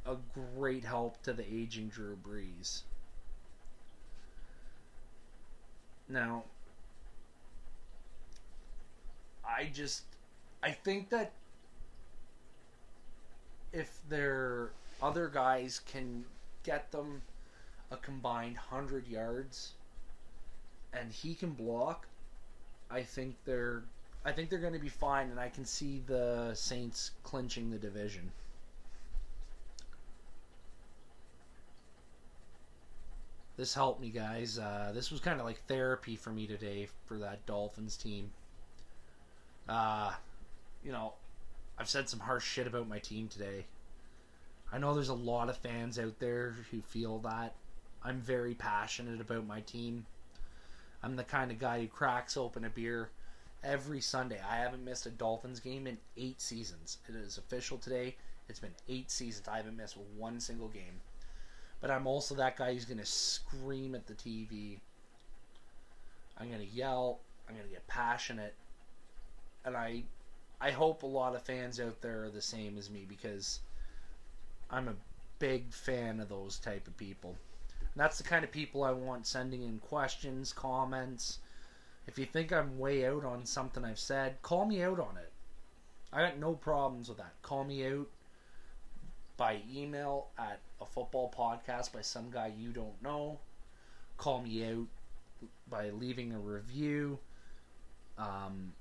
a 0.06 0.16
great 0.58 0.84
help 0.84 1.22
to 1.24 1.34
the 1.34 1.46
aging 1.54 1.88
Drew 1.88 2.18
Brees. 2.18 2.82
Now, 6.12 6.44
I 9.48 9.70
just 9.74 10.04
I 10.62 10.72
think 10.72 11.10
that 11.10 11.32
if 13.72 13.98
their 14.10 14.72
other 15.02 15.30
guys 15.30 15.80
can 15.86 16.26
get 16.64 16.92
them 16.92 17.22
a 17.92 17.98
combined 17.98 18.56
100 18.56 19.08
yards 19.08 19.72
and 20.92 21.14
he 21.14 21.34
can 21.34 21.52
block, 21.52 22.08
I 22.90 23.04
think 23.04 23.38
they're 23.46 23.84
I 24.26 24.34
think 24.34 24.50
they're 24.50 24.60
going 24.60 24.74
to 24.74 24.80
be 24.80 24.90
fine 24.90 25.30
and 25.30 25.40
I 25.40 25.48
can 25.48 25.64
see 25.64 26.02
the 26.08 26.54
Saints 26.56 27.12
clinching 27.24 27.72
the 27.72 27.78
division. 27.78 28.34
This 33.62 33.76
helped 33.76 34.02
me, 34.02 34.10
guys. 34.10 34.58
Uh, 34.58 34.92
this 34.92 35.12
was 35.12 35.20
kind 35.20 35.40
of 35.40 35.46
like 35.46 35.64
therapy 35.68 36.16
for 36.16 36.32
me 36.32 36.48
today 36.48 36.88
for 37.06 37.20
that 37.20 37.46
Dolphins 37.46 37.96
team. 37.96 38.32
Uh, 39.70 40.14
you 40.84 40.92
know, 40.92 41.14
I've 41.78 41.88
said 41.88 42.10
some 42.10 42.22
harsh 42.22 42.44
shit 42.44 42.66
about 42.66 42.90
my 42.90 42.98
team 42.98 43.28
today. 43.28 43.68
I 44.74 44.80
know 44.80 44.96
there's 44.96 45.10
a 45.10 45.14
lot 45.14 45.48
of 45.48 45.58
fans 45.58 46.00
out 46.00 46.18
there 46.18 46.56
who 46.72 46.82
feel 46.82 47.20
that. 47.20 47.54
I'm 48.04 48.20
very 48.20 48.56
passionate 48.56 49.22
about 49.22 49.46
my 49.46 49.62
team. 49.62 50.08
I'm 51.04 51.16
the 51.16 51.24
kind 51.24 51.52
of 51.52 51.60
guy 51.60 51.82
who 51.82 51.88
cracks 51.88 52.36
open 52.36 52.66
a 52.66 52.70
beer 52.70 53.12
every 53.64 54.02
Sunday. 54.02 54.40
I 54.42 54.56
haven't 54.56 54.84
missed 54.84 55.06
a 55.06 55.12
Dolphins 55.12 55.60
game 55.60 55.86
in 55.86 56.00
eight 56.18 56.42
seasons. 56.42 56.98
It 57.08 57.14
is 57.14 57.38
official 57.38 57.78
today. 57.78 58.16
It's 58.50 58.60
been 58.60 58.74
eight 58.90 59.12
seasons. 59.12 59.48
I 59.48 59.58
haven't 59.58 59.78
missed 59.78 59.98
one 60.18 60.40
single 60.40 60.70
game. 60.70 61.02
But 61.82 61.92
I'm 61.92 62.08
also 62.08 62.36
that 62.36 62.58
guy 62.58 62.74
who's 62.74 62.86
going 62.86 63.00
to 63.00 63.06
scream 63.06 63.96
at 63.96 64.08
the 64.08 64.14
TV. 64.14 64.80
I'm 66.38 66.48
going 66.48 66.62
to 66.62 66.74
yell. 66.74 67.20
I'm 67.50 67.56
going 67.56 67.68
to 67.68 67.74
get 67.74 67.88
passionate. 67.88 68.54
And 69.66 69.76
I 69.76 70.04
I 70.62 70.70
hope 70.70 71.02
a 71.02 71.08
lot 71.08 71.36
of 71.36 71.42
fans 71.42 71.80
out 71.80 72.02
there 72.02 72.24
are 72.24 72.30
the 72.30 72.42
same 72.42 72.78
as 72.78 72.90
me 72.90 73.06
because 73.10 73.62
I'm 74.70 74.88
a 74.88 74.96
big 75.40 75.74
fan 75.74 76.20
of 76.20 76.30
those 76.30 76.60
type 76.60 76.88
of 76.88 76.96
people. 76.98 77.36
And 77.80 77.90
that's 77.96 78.20
the 78.20 78.24
kind 78.24 78.44
of 78.44 78.52
people 78.52 78.84
I 78.84 78.92
want 78.92 79.26
sending 79.26 79.64
in 79.64 79.80
questions, 79.80 80.54
comments. 80.54 81.40
If 82.06 82.20
you 82.20 82.26
think 82.26 82.54
I'm 82.54 82.78
way 82.78 83.08
out 83.08 83.26
on 83.26 83.46
something 83.46 83.84
I've 83.84 83.98
said, 83.98 84.42
call 84.44 84.66
me 84.66 84.84
out 84.84 85.00
on 85.00 85.18
it. 85.18 85.32
I 86.14 86.22
got 86.22 86.38
no 86.38 86.54
problems 86.54 87.10
with 87.10 87.18
that. 87.18 87.34
Call 87.42 87.64
me 87.64 87.88
out 87.88 88.08
by 89.42 89.60
email 89.76 90.28
at 90.38 90.60
a 90.80 90.86
football 90.86 91.34
podcast 91.36 91.92
by 91.92 92.02
some 92.02 92.30
guy 92.30 92.54
you 92.56 92.70
don't 92.70 93.02
know. 93.02 93.40
Call 94.16 94.40
me 94.40 94.64
out 94.64 94.86
by 95.68 95.90
leaving 95.90 96.32
a 96.32 96.38
review. 96.38 97.18
Um, 98.20 98.74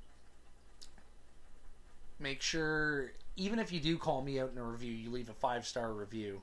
make 2.18 2.42
sure, 2.42 3.12
even 3.38 3.58
if 3.58 3.72
you 3.72 3.80
do 3.80 3.96
call 3.96 4.20
me 4.20 4.38
out 4.38 4.50
in 4.52 4.58
a 4.58 4.62
review, 4.62 4.92
you 4.92 5.10
leave 5.10 5.30
a 5.30 5.32
five 5.32 5.66
star 5.66 5.94
review. 5.94 6.42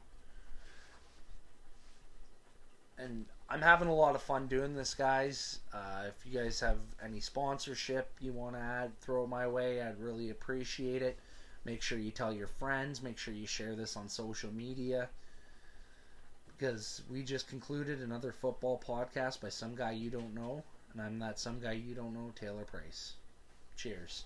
And 2.98 3.28
I'm 3.48 3.62
having 3.62 3.88
a 3.88 3.94
lot 3.94 4.16
of 4.16 4.24
fun 4.24 4.48
doing 4.48 4.76
this, 4.76 4.96
guys. 4.96 5.60
Uh, 5.72 6.06
if 6.08 6.26
you 6.26 6.40
guys 6.40 6.60
have 6.62 6.80
any 7.06 7.20
sponsorship 7.20 8.10
you 8.20 8.34
want 8.34 8.56
to 8.56 8.62
add, 8.62 9.00
throw 9.00 9.28
my 9.28 9.48
way. 9.48 9.80
I'd 9.80 10.00
really 10.00 10.32
appreciate 10.32 11.04
it. 11.04 11.20
Make 11.68 11.82
sure 11.82 11.98
you 12.00 12.12
tell 12.12 12.32
your 12.32 12.48
friends. 12.48 13.04
Make 13.04 13.18
sure 13.18 13.34
you 13.34 13.46
share 13.46 13.76
this 13.76 13.98
on 13.98 14.08
social 14.08 14.54
media. 14.54 15.10
Because 16.48 17.02
we 17.12 17.24
just 17.24 17.50
concluded 17.50 18.00
another 18.00 18.32
football 18.32 18.82
podcast 18.88 19.42
by 19.42 19.50
some 19.50 19.76
guy 19.76 19.92
you 19.92 20.10
don't 20.10 20.34
know. 20.34 20.64
And 20.94 21.02
I'm 21.02 21.20
that 21.20 21.40
some 21.40 21.60
guy 21.60 21.74
you 21.74 21.94
don't 21.94 22.14
know, 22.14 22.32
Taylor 22.36 22.64
Price. 22.64 23.16
Cheers. 23.76 24.24